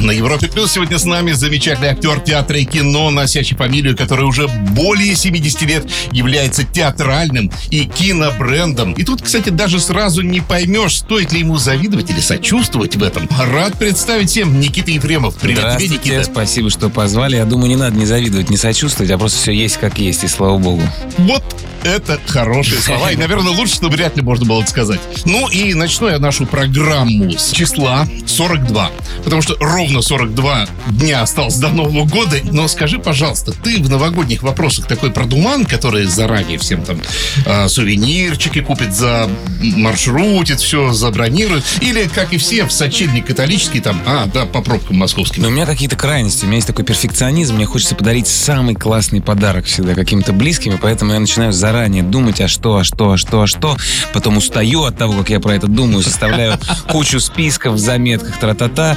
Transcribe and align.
На 0.00 0.10
Европе 0.10 0.48
Плюс 0.48 0.72
сегодня 0.72 0.98
с 0.98 1.04
нами 1.04 1.32
замечательный 1.32 1.88
актер 1.88 2.20
театра 2.20 2.58
и 2.58 2.64
кино, 2.64 3.10
носящий 3.10 3.56
фамилию, 3.56 3.96
который 3.96 4.26
уже 4.26 4.46
более 4.46 5.16
70 5.16 5.62
лет 5.62 5.90
является 6.12 6.64
театральным 6.64 7.50
и 7.70 7.84
кинобрендом. 7.84 8.92
И 8.92 9.04
тут, 9.04 9.22
кстати, 9.22 9.48
даже 9.48 9.80
сразу 9.80 10.22
не 10.22 10.40
поймешь, 10.40 10.98
стоит 10.98 11.32
ли 11.32 11.40
ему 11.40 11.56
завидовать 11.56 12.10
или 12.10 12.20
сочувствовать 12.20 12.96
в 12.96 13.02
этом. 13.02 13.28
Рад 13.38 13.78
представить 13.78 14.30
всем 14.30 14.60
Никита 14.60 14.90
Ефремов. 14.90 15.36
Привет 15.36 15.78
тебе, 15.78 15.88
Никита. 15.88 16.24
спасибо, 16.24 16.68
что 16.68 16.90
позвали. 16.90 17.36
Я 17.36 17.46
думаю, 17.46 17.68
не 17.68 17.76
надо 17.76 17.96
не 17.96 18.06
завидовать, 18.06 18.50
не 18.50 18.56
сочувствовать, 18.56 19.10
а 19.10 19.18
просто 19.18 19.38
все 19.38 19.52
есть 19.52 19.78
как 19.78 19.98
есть, 19.98 20.24
и 20.24 20.28
слава 20.28 20.58
богу. 20.58 20.82
Вот 21.18 21.42
это 21.86 22.20
хорошие 22.26 22.80
слова. 22.80 23.12
И, 23.12 23.16
наверное, 23.16 23.52
лучше, 23.52 23.76
что 23.76 23.88
вряд 23.88 24.16
ли 24.16 24.22
можно 24.22 24.44
было 24.44 24.60
это 24.60 24.70
сказать. 24.70 25.00
Ну 25.24 25.48
и 25.48 25.74
начну 25.74 26.08
я 26.08 26.18
нашу 26.18 26.46
программу 26.46 27.32
с 27.32 27.52
числа 27.52 28.06
42. 28.26 28.90
Потому 29.24 29.42
что 29.42 29.56
ровно 29.60 30.02
42 30.02 30.66
дня 30.88 31.22
осталось 31.22 31.56
до 31.56 31.68
Нового 31.68 32.04
года. 32.04 32.36
Но 32.44 32.68
скажи, 32.68 32.98
пожалуйста, 32.98 33.52
ты 33.52 33.80
в 33.80 33.88
новогодних 33.88 34.42
вопросах 34.42 34.86
такой 34.86 35.10
продуман, 35.10 35.64
который 35.64 36.04
заранее 36.04 36.58
всем 36.58 36.82
там 36.82 37.00
э, 37.44 37.68
сувенирчики 37.68 38.60
купит, 38.60 38.94
за 38.94 39.28
маршрутит, 39.60 40.60
все 40.60 40.92
забронирует? 40.92 41.64
Или, 41.80 42.08
как 42.08 42.32
и 42.32 42.36
все, 42.38 42.64
в 42.66 42.72
сочельник 42.72 43.26
католический 43.26 43.80
там, 43.80 44.00
а, 44.06 44.26
да, 44.26 44.44
по 44.46 44.60
пробкам 44.60 44.96
московским. 44.96 45.42
Но 45.42 45.48
у 45.48 45.52
меня 45.52 45.66
какие-то 45.66 45.96
крайности, 45.96 46.44
у 46.44 46.48
меня 46.48 46.56
есть 46.56 46.66
такой 46.66 46.84
перфекционизм, 46.84 47.56
мне 47.56 47.66
хочется 47.66 47.94
подарить 47.94 48.26
самый 48.26 48.74
классный 48.74 49.20
подарок 49.20 49.66
всегда 49.66 49.94
каким-то 49.94 50.32
близким, 50.32 50.74
и 50.74 50.78
поэтому 50.78 51.12
я 51.12 51.20
начинаю 51.20 51.52
заранее 51.52 51.75
думать, 51.76 52.40
а 52.40 52.48
что, 52.48 52.78
а 52.78 52.84
что, 52.84 53.12
а 53.12 53.16
что, 53.16 53.42
а 53.42 53.46
что. 53.46 53.76
Потом 54.12 54.38
устаю 54.38 54.84
от 54.84 54.96
того, 54.96 55.12
как 55.12 55.30
я 55.30 55.40
про 55.40 55.54
это 55.54 55.66
думаю, 55.66 56.02
составляю 56.02 56.54
кучу 56.88 57.20
списков 57.20 57.74
в 57.74 57.78
заметках, 57.78 58.38
тра-та-та. 58.38 58.96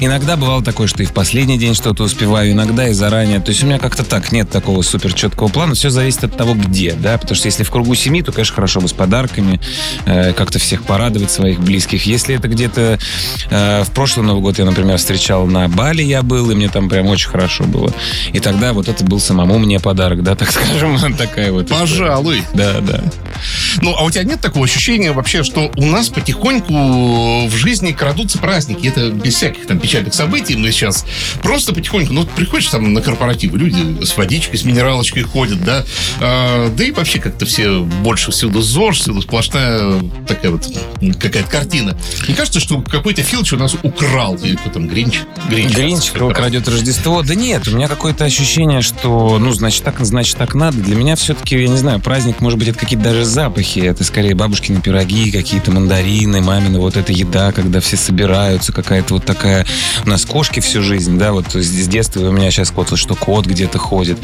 Иногда 0.00 0.36
бывало 0.36 0.62
такое, 0.62 0.86
что 0.86 1.02
и 1.02 1.06
в 1.06 1.12
последний 1.12 1.58
день 1.58 1.74
что-то 1.74 2.04
успеваю, 2.04 2.52
иногда 2.52 2.88
и 2.88 2.92
заранее. 2.92 3.40
То 3.40 3.50
есть 3.50 3.62
у 3.62 3.66
меня 3.66 3.78
как-то 3.78 4.04
так, 4.04 4.30
нет 4.32 4.50
такого 4.50 4.82
супер 4.82 5.12
четкого 5.14 5.48
плана. 5.48 5.74
Все 5.74 5.90
зависит 5.90 6.24
от 6.24 6.36
того, 6.36 6.54
где, 6.54 6.92
да, 6.92 7.16
потому 7.18 7.34
что 7.34 7.46
если 7.46 7.64
в 7.64 7.70
кругу 7.70 7.94
семьи, 7.94 8.22
то, 8.22 8.32
конечно, 8.32 8.54
хорошо 8.54 8.80
бы 8.80 8.88
с 8.88 8.92
подарками, 8.92 9.60
э, 10.04 10.32
как-то 10.34 10.58
всех 10.58 10.82
порадовать 10.82 11.30
своих 11.30 11.60
близких. 11.60 12.04
Если 12.06 12.34
это 12.34 12.48
где-то 12.48 12.98
э, 13.50 13.82
в 13.84 13.90
прошлый 13.92 14.26
Новый 14.26 14.42
год 14.42 14.58
я, 14.58 14.64
например, 14.64 14.98
встречал 14.98 15.46
на 15.46 15.68
Бали, 15.68 16.02
я 16.02 16.22
был, 16.22 16.50
и 16.50 16.54
мне 16.54 16.68
там 16.68 16.88
прям 16.88 17.06
очень 17.06 17.28
хорошо 17.28 17.64
было. 17.64 17.92
И 18.32 18.40
тогда 18.40 18.72
вот 18.72 18.88
это 18.88 19.04
был 19.04 19.20
самому 19.20 19.58
мне 19.58 19.80
подарок, 19.80 20.22
да, 20.22 20.34
так 20.34 20.50
скажем, 20.50 20.98
такая 21.18 21.52
вот. 21.52 21.64
история. 21.64 21.78
Пожалуй. 22.18 22.42
Да, 22.54 22.80
да. 22.80 23.02
Ну, 23.82 23.94
а 23.96 24.04
у 24.04 24.10
тебя 24.10 24.24
нет 24.24 24.40
такого 24.40 24.64
ощущения 24.64 25.12
вообще, 25.12 25.44
что 25.44 25.70
у 25.76 25.86
нас 25.86 26.08
потихоньку 26.08 27.46
в 27.46 27.54
жизни 27.54 27.92
крадутся 27.92 28.38
праздники? 28.38 28.88
Это 28.88 29.10
без 29.10 29.34
всяких 29.34 29.66
там 29.66 29.78
печальных 29.78 30.14
событий. 30.14 30.56
Мы 30.56 30.72
сейчас 30.72 31.04
просто 31.42 31.72
потихоньку, 31.72 32.12
ну, 32.12 32.24
приходишь 32.24 32.68
там 32.68 32.92
на 32.92 33.00
корпоративы, 33.00 33.58
люди 33.58 34.04
с 34.04 34.16
водичкой, 34.16 34.58
с 34.58 34.64
минералочкой 34.64 35.22
ходят, 35.22 35.62
да. 35.64 35.84
А, 36.20 36.68
да 36.70 36.84
и 36.84 36.90
вообще 36.90 37.20
как-то 37.20 37.46
все 37.46 37.80
больше 37.80 38.32
всюду 38.32 38.60
ЗОЖ, 38.60 38.98
всюду 38.98 39.22
сплошная 39.22 40.00
такая 40.26 40.50
вот 40.50 40.66
какая-то 41.20 41.48
картина. 41.48 41.96
Мне 42.26 42.36
кажется, 42.36 42.60
что 42.60 42.80
какой-то 42.80 43.22
Филч 43.22 43.52
у 43.52 43.56
нас 43.56 43.76
украл. 43.82 44.34
Или 44.36 44.56
кто 44.56 44.70
там, 44.70 44.88
Гринч? 44.88 45.20
Гринч. 45.48 45.74
Гринч, 45.74 46.10
крадет 46.10 46.68
Рождество. 46.68 47.22
Да 47.22 47.34
нет, 47.34 47.68
у 47.68 47.76
меня 47.76 47.88
какое-то 47.88 48.24
ощущение, 48.24 48.82
что, 48.82 49.38
ну, 49.38 49.52
значит 49.52 49.84
так, 49.84 50.00
значит 50.00 50.36
так 50.36 50.54
надо. 50.54 50.78
Для 50.78 50.96
меня 50.96 51.16
все-таки, 51.16 51.60
я 51.60 51.68
не 51.68 51.76
знаю, 51.76 51.97
праздник, 52.00 52.40
может 52.40 52.58
быть, 52.58 52.68
это 52.68 52.78
какие-то 52.78 53.04
даже 53.04 53.24
запахи. 53.24 53.80
Это 53.80 54.04
скорее 54.04 54.34
бабушкины 54.34 54.80
пироги, 54.80 55.30
какие-то 55.30 55.70
мандарины, 55.70 56.40
мамины 56.40 56.78
вот 56.78 56.96
эта 56.96 57.12
еда, 57.12 57.52
когда 57.52 57.80
все 57.80 57.96
собираются, 57.96 58.72
какая-то 58.72 59.14
вот 59.14 59.24
такая... 59.24 59.66
У 60.04 60.08
нас 60.08 60.24
кошки 60.24 60.60
всю 60.60 60.82
жизнь, 60.82 61.18
да, 61.18 61.32
вот 61.32 61.54
с 61.54 61.88
детства 61.88 62.28
у 62.28 62.32
меня 62.32 62.50
сейчас 62.50 62.70
кот, 62.70 62.90
вот 62.90 62.98
что 62.98 63.14
кот 63.14 63.46
где-то 63.46 63.78
ходит. 63.78 64.18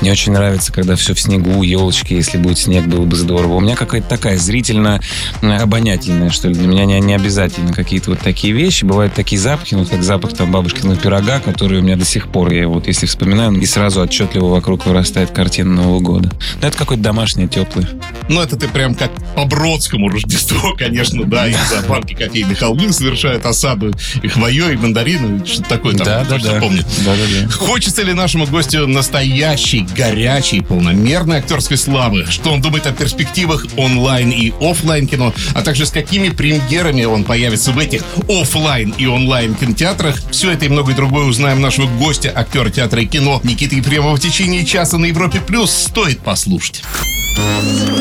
Мне 0.00 0.12
очень 0.12 0.32
нравится, 0.32 0.72
когда 0.72 0.96
все 0.96 1.14
в 1.14 1.20
снегу, 1.20 1.62
елочки, 1.62 2.14
если 2.14 2.38
будет 2.38 2.58
снег, 2.58 2.86
было 2.86 3.04
бы 3.04 3.16
здорово. 3.16 3.54
У 3.54 3.60
меня 3.60 3.76
какая-то 3.76 4.08
такая 4.08 4.38
зрительно 4.38 5.00
э, 5.42 6.30
что 6.30 6.48
ли. 6.48 6.54
Для 6.54 6.66
меня 6.66 6.84
не, 6.84 7.00
не 7.00 7.14
обязательно 7.14 7.72
какие-то 7.72 8.10
вот 8.10 8.20
такие 8.20 8.52
вещи. 8.52 8.84
Бывают 8.84 9.14
такие 9.14 9.40
запахи, 9.40 9.74
ну, 9.74 9.84
как 9.84 10.02
запах 10.02 10.34
там 10.34 10.50
бабушкиного 10.50 10.96
пирога, 10.96 11.40
который 11.40 11.80
у 11.80 11.82
меня 11.82 11.96
до 11.96 12.04
сих 12.04 12.28
пор, 12.28 12.52
я 12.52 12.68
вот 12.68 12.86
если 12.86 13.06
вспоминаю, 13.06 13.52
и 13.60 13.66
сразу 13.66 14.00
отчетливо 14.00 14.48
вокруг 14.48 14.86
вырастает 14.86 15.30
картина 15.30 15.74
Нового 15.74 16.00
года. 16.00 16.30
Но 16.60 16.68
это 16.68 16.76
какое-то 16.76 17.02
домашнее, 17.20 17.48
теплое. 17.48 17.86
Ну, 18.30 18.40
это 18.40 18.56
ты 18.56 18.66
прям 18.66 18.94
как 18.94 19.10
по 19.34 19.44
Бродскому 19.44 20.08
Рождество, 20.08 20.74
конечно, 20.78 21.24
да. 21.24 21.46
И 21.48 21.52
за 21.52 21.86
банки 21.86 22.14
кофейной 22.14 22.54
халвы 22.54 22.92
совершают 22.92 23.44
осаду 23.44 23.92
и 24.22 24.28
хвоей, 24.28 24.72
и 24.72 24.76
мандарины, 24.76 25.44
что-то 25.44 25.68
такое 25.68 25.94
там, 25.94 26.06
Да, 26.06 26.24
да, 26.24 26.38
да. 26.38 26.60
помню. 26.60 26.82
Да, 27.04 27.14
да, 27.14 27.42
да. 27.42 27.50
Хочется 27.50 28.02
ли 28.02 28.14
нашему 28.14 28.46
гостю 28.46 28.86
настоящей, 28.86 29.86
горячей, 29.94 30.60
полномерной 30.62 31.38
актерской 31.38 31.76
славы? 31.76 32.24
Что 32.30 32.52
он 32.52 32.62
думает 32.62 32.86
о 32.86 32.92
перспективах 32.92 33.66
онлайн 33.76 34.30
и 34.30 34.50
офлайн 34.60 35.06
кино, 35.06 35.34
а 35.54 35.60
также 35.62 35.84
с 35.84 35.90
какими 35.90 36.30
премьерами 36.30 37.04
он 37.04 37.24
появится 37.24 37.72
в 37.72 37.78
этих 37.78 38.02
офлайн 38.28 38.94
и 38.96 39.04
онлайн 39.06 39.54
кинотеатрах? 39.54 40.16
Все 40.30 40.52
это 40.52 40.64
и 40.64 40.68
многое 40.68 40.96
другое 40.96 41.26
узнаем 41.26 41.60
нашего 41.60 41.86
гостя, 41.98 42.32
актера 42.34 42.70
театра 42.70 43.02
и 43.02 43.06
кино 43.06 43.40
Никиты 43.44 43.76
Ефремова 43.76 44.16
в 44.16 44.20
течение 44.20 44.64
часа 44.64 44.96
на 44.96 45.04
Европе+. 45.04 45.40
плюс. 45.40 45.70
Стоит 45.70 46.20
послушать. 46.20 46.82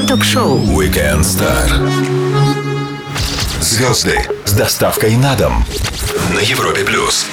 Ток-шоу 0.07 0.59
Weekend 0.79 1.21
Star. 1.21 1.69
Звезды 3.61 4.19
с 4.45 4.53
доставкой 4.53 5.15
на 5.17 5.35
дом 5.35 5.65
на 6.33 6.39
Европе 6.39 6.83
плюс. 6.83 7.27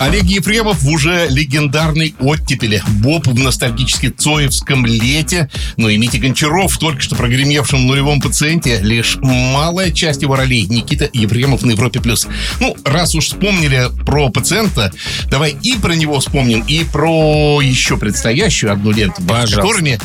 Олег 0.00 0.24
Ефремов 0.24 0.80
в 0.80 0.88
уже 0.88 1.26
легендарной 1.28 2.14
оттепели. 2.20 2.80
Боб 3.02 3.26
в 3.26 3.38
ностальгически 3.38 4.10
Цоевском 4.10 4.86
лете. 4.86 5.50
Но 5.76 5.88
и 5.88 5.96
Митя 5.98 6.18
Гончаров, 6.18 6.78
только 6.78 7.00
что 7.00 7.16
прогремевшем 7.16 7.84
нулевом 7.84 8.20
пациенте, 8.20 8.78
лишь 8.80 9.16
малая 9.20 9.90
часть 9.90 10.22
его 10.22 10.36
ролей. 10.36 10.66
Никита 10.68 11.10
Ефремов 11.12 11.62
на 11.62 11.72
Европе+. 11.72 12.00
плюс. 12.00 12.28
Ну, 12.60 12.76
раз 12.84 13.16
уж 13.16 13.26
вспомнили 13.26 13.88
про 14.06 14.30
пациента, 14.30 14.92
давай 15.26 15.56
и 15.62 15.74
про 15.76 15.94
него 15.94 16.20
вспомним, 16.20 16.60
и 16.60 16.84
про 16.84 17.60
еще 17.60 17.96
предстоящую 17.96 18.72
одну 18.72 18.92
ленту, 18.92 19.20
Пожалуйста. 19.22 19.56
которыми 19.60 19.98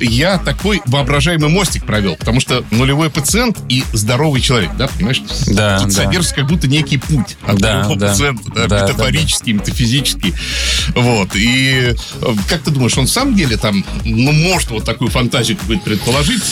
я 0.00 0.38
такой 0.38 0.80
воображаемый 0.86 1.48
мостик 1.50 1.84
провел. 1.86 2.16
Потому 2.16 2.40
что 2.40 2.64
нулевой 2.70 3.10
пациент 3.10 3.58
и 3.68 3.84
здоровый 3.92 4.40
человек, 4.40 4.70
да, 4.76 4.88
понимаешь? 4.88 5.22
Да, 5.46 5.78
Тут 5.78 5.88
да. 5.88 5.94
содержится 5.94 6.34
как 6.34 6.46
будто 6.46 6.66
некий 6.68 6.96
путь 6.98 7.36
от 7.46 7.58
Да, 7.58 7.74
нулевого 7.78 7.96
да. 7.98 8.08
пациента, 8.08 8.42
да, 8.54 8.66
Да, 8.66 8.80
да, 8.80 8.86
метафорический, 8.86 9.52
метафизический. 9.52 10.34
Вот. 10.94 11.30
И 11.34 11.94
э, 12.22 12.26
как 12.48 12.62
ты 12.62 12.70
думаешь, 12.70 12.96
он 12.98 13.06
в 13.06 13.10
самом 13.10 13.34
деле 13.34 13.56
там, 13.56 13.84
ну, 14.04 14.32
может 14.32 14.70
вот 14.70 14.84
такую 14.84 15.10
фантазию 15.10 15.56
какую-то 15.58 15.84
предположить? 15.84 16.42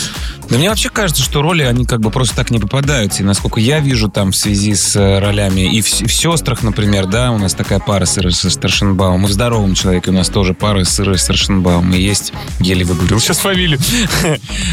Да 0.51 0.57
мне 0.57 0.71
вообще 0.71 0.89
кажется, 0.89 1.23
что 1.23 1.43
роли, 1.43 1.63
они 1.63 1.85
как 1.85 2.01
бы 2.01 2.11
просто 2.11 2.35
так 2.35 2.51
не 2.51 2.59
попадаются. 2.59 3.23
И 3.23 3.27
насколько 3.27 3.61
я 3.61 3.81
вижу 3.81 4.09
там 4.09 4.33
в 4.33 4.37
связи 4.37 4.75
с 4.75 4.97
э, 4.97 5.19
ролями, 5.19 5.61
и 5.61 5.83
в, 5.83 5.87
в 5.87 6.13
«Сестрах», 6.13 6.63
например, 6.63 7.07
да, 7.07 7.33
у 7.33 7.39
нас 7.39 7.53
такая 7.55 7.81
пара 7.81 8.07
с 8.07 8.17
Ирой 8.19 8.33
Старшенбаум, 8.33 9.25
и 9.25 9.29
в 9.29 9.33
«Здоровом 9.33 9.75
человеке» 9.75 10.11
у 10.11 10.15
нас 10.15 10.29
тоже 10.31 10.55
пара 10.55 10.85
с 10.85 10.99
Ирой 11.01 11.19
Старшенбаум, 11.19 11.93
и 11.93 12.01
есть, 12.01 12.33
еле 12.61 12.85
выговорил 12.85 13.21
сейчас 13.21 13.39
фамилию. 13.39 13.79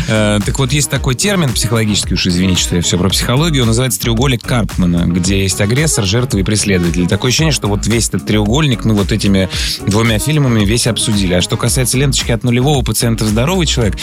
Э, 0.07 0.39
Так 0.45 0.59
вот, 0.59 0.71
есть 0.71 0.89
такой 0.89 1.15
термин 1.15 1.51
психологический, 1.51 2.13
уж 2.13 2.27
извините, 2.27 2.61
что 2.61 2.75
я 2.75 2.81
все 2.81 2.97
про 2.97 3.09
психологию, 3.09 3.63
он 3.63 3.69
называется 3.69 3.99
треугольник 3.99 4.43
Карпмана, 4.43 5.05
где 5.07 5.41
есть 5.43 5.59
агрессор, 5.61 6.05
жертва 6.05 6.37
и 6.37 6.43
преследователь. 6.43 7.07
Такое 7.07 7.29
ощущение, 7.29 7.51
что 7.51 7.67
вот 7.67 7.87
весь 7.87 8.09
этот 8.09 8.25
треугольник, 8.27 8.85
ну 8.85 8.93
вот 8.93 9.11
этими 9.11 9.49
двумя 9.87 10.19
фильмами 10.19 10.63
весь 10.63 10.87
обсудили. 10.87 11.33
А 11.33 11.41
что 11.41 11.57
касается 11.57 11.97
ленточки 11.97 12.31
от 12.31 12.43
нулевого 12.43 12.83
пациента 12.83 13.25
здоровый 13.25 13.65
человек, 13.65 13.95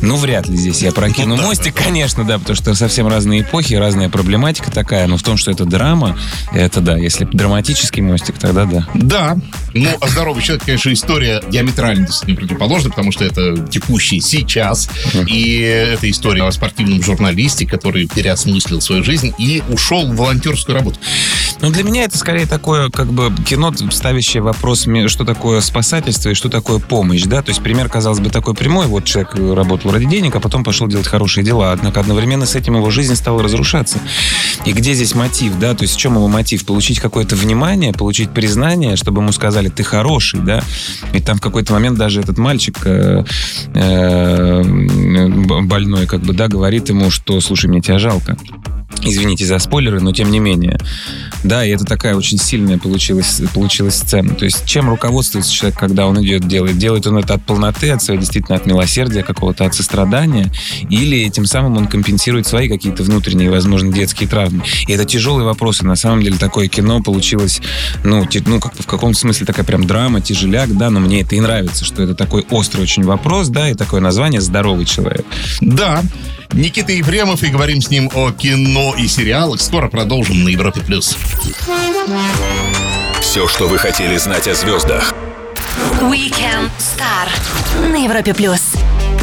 ну 0.00 0.16
вряд 0.16 0.48
ли 0.48 0.56
здесь 0.56 0.80
я 0.82 0.92
прокину 1.20 1.36
Ну 1.36 1.42
да, 1.42 1.48
мостик, 1.48 1.74
конечно, 1.74 2.24
да, 2.24 2.38
потому 2.38 2.56
что 2.56 2.74
совсем 2.74 3.06
разные 3.06 3.42
эпохи, 3.42 3.74
разная 3.74 4.08
проблематика 4.08 4.70
такая, 4.70 5.06
но 5.06 5.16
в 5.16 5.22
том, 5.22 5.36
что 5.36 5.50
это 5.50 5.64
драма, 5.64 6.18
это 6.52 6.80
да, 6.80 6.96
если 6.96 7.24
драматический 7.24 8.02
мостик, 8.02 8.38
тогда 8.38 8.64
да. 8.64 8.86
Да. 8.94 9.36
Ну, 9.74 9.88
а 10.00 10.08
здоровый 10.08 10.42
человек, 10.42 10.64
конечно, 10.64 10.92
история 10.92 11.42
диаметрально 11.48 12.08
ним 12.26 12.36
противоположна, 12.36 12.90
потому 12.90 13.12
что 13.12 13.24
это 13.24 13.56
текущий 13.68 14.20
сейчас. 14.20 14.90
И 15.26 15.60
это 15.60 16.10
история 16.10 16.42
о 16.42 16.52
спортивном 16.52 17.02
журналисте, 17.02 17.66
который 17.66 18.06
переосмыслил 18.06 18.80
свою 18.80 19.02
жизнь 19.04 19.32
и 19.38 19.62
ушел 19.68 20.06
в 20.06 20.16
волонтерскую 20.16 20.76
работу. 20.76 20.98
Ну, 21.62 21.70
для 21.70 21.82
меня 21.82 22.04
это 22.04 22.16
скорее 22.16 22.46
такое, 22.46 22.88
как 22.88 23.08
бы, 23.08 23.30
кино, 23.44 23.72
ставящее 23.90 24.42
вопрос, 24.42 24.86
что 25.08 25.24
такое 25.24 25.60
спасательство 25.60 26.30
и 26.30 26.34
что 26.34 26.48
такое 26.48 26.78
помощь, 26.78 27.24
да? 27.24 27.42
То 27.42 27.50
есть 27.50 27.62
пример, 27.62 27.88
казалось 27.88 28.18
бы, 28.18 28.30
такой 28.30 28.54
прямой. 28.54 28.86
Вот 28.86 29.04
человек 29.04 29.34
работал 29.34 29.90
ради 29.92 30.06
денег, 30.06 30.34
а 30.36 30.40
потом 30.40 30.64
пошел 30.64 30.88
делать 30.88 31.06
хорошие 31.06 31.44
дела. 31.44 31.72
Однако 31.72 32.00
одновременно 32.00 32.46
с 32.46 32.54
этим 32.54 32.76
его 32.76 32.90
жизнь 32.90 33.14
стала 33.14 33.42
разрушаться. 33.42 33.98
И 34.64 34.72
где 34.72 34.94
здесь 34.94 35.14
мотив, 35.14 35.58
да? 35.58 35.74
То 35.74 35.82
есть 35.82 35.94
в 35.94 35.98
чем 35.98 36.14
его 36.14 36.28
мотив? 36.28 36.64
Получить 36.64 36.98
какое-то 36.98 37.36
внимание, 37.36 37.92
получить 37.92 38.30
признание, 38.30 38.96
чтобы 38.96 39.20
ему 39.20 39.32
сказали, 39.32 39.68
ты 39.68 39.82
хороший, 39.82 40.40
да? 40.40 40.62
И 41.12 41.20
там 41.20 41.36
в 41.36 41.40
какой-то 41.42 41.74
момент 41.74 41.98
даже 41.98 42.20
этот 42.20 42.38
мальчик 42.38 42.78
э, 42.86 43.24
э, 43.74 44.62
больной, 44.62 46.06
как 46.06 46.20
бы, 46.20 46.32
да, 46.32 46.48
говорит 46.48 46.88
ему, 46.88 47.10
что, 47.10 47.40
слушай, 47.40 47.66
мне 47.66 47.82
тебя 47.82 47.98
жалко. 47.98 48.38
Извините 49.02 49.46
за 49.46 49.58
спойлеры, 49.58 50.00
но 50.00 50.12
тем 50.12 50.30
не 50.30 50.40
менее. 50.40 50.78
Да, 51.42 51.64
и 51.64 51.70
это 51.70 51.84
такая 51.84 52.14
очень 52.14 52.38
сильная 52.38 52.78
получилась, 52.78 53.40
получилась 53.54 53.96
сцена. 53.96 54.34
То 54.34 54.44
есть 54.44 54.66
чем 54.66 54.90
руководствуется 54.90 55.52
человек, 55.52 55.78
когда 55.78 56.06
он 56.06 56.22
идет 56.22 56.46
делает? 56.46 56.76
Делает 56.76 57.06
он 57.06 57.18
это 57.18 57.34
от 57.34 57.42
полноты, 57.44 57.90
от 57.90 58.02
своего 58.02 58.20
действительно 58.20 58.56
от 58.56 58.66
милосердия 58.66 59.22
какого-то, 59.22 59.64
от 59.64 59.74
сострадания? 59.74 60.52
Или 60.90 61.28
тем 61.30 61.46
самым 61.46 61.78
он 61.78 61.86
компенсирует 61.86 62.46
свои 62.46 62.68
какие-то 62.68 63.02
внутренние, 63.02 63.50
возможно, 63.50 63.92
детские 63.92 64.28
травмы? 64.28 64.64
И 64.86 64.92
это 64.92 65.04
тяжелый 65.04 65.44
вопрос. 65.44 65.82
И 65.82 65.86
на 65.86 65.96
самом 65.96 66.22
деле 66.22 66.36
такое 66.36 66.68
кино 66.68 67.02
получилось, 67.02 67.62
ну, 68.04 68.26
ну 68.46 68.60
как 68.60 68.74
в 68.78 68.86
каком-то 68.86 69.18
смысле 69.18 69.46
такая 69.46 69.64
прям 69.64 69.86
драма, 69.86 70.20
тяжеляк, 70.20 70.76
да, 70.76 70.90
но 70.90 71.00
мне 71.00 71.22
это 71.22 71.36
и 71.36 71.40
нравится, 71.40 71.84
что 71.84 72.02
это 72.02 72.14
такой 72.14 72.44
острый 72.50 72.82
очень 72.82 73.04
вопрос, 73.04 73.48
да, 73.48 73.70
и 73.70 73.74
такое 73.74 74.00
название 74.00 74.40
«Здоровый 74.40 74.84
человек». 74.84 75.24
Да. 75.60 76.02
Никита 76.52 76.92
Ефремов, 76.92 77.42
и 77.42 77.48
говорим 77.48 77.80
с 77.80 77.90
ним 77.90 78.10
о 78.14 78.32
кино 78.32 78.94
и 78.96 79.06
сериалах. 79.06 79.60
Скоро 79.60 79.88
продолжим 79.88 80.44
на 80.44 80.48
Европе+. 80.48 80.80
плюс. 80.80 81.16
Все, 83.20 83.46
что 83.46 83.68
вы 83.68 83.78
хотели 83.78 84.16
знать 84.16 84.48
о 84.48 84.54
звездах. 84.54 85.14
Weekend 86.00 86.70
Star 86.78 87.28
на 87.88 88.04
Европе 88.04 88.34
плюс. 88.34 88.60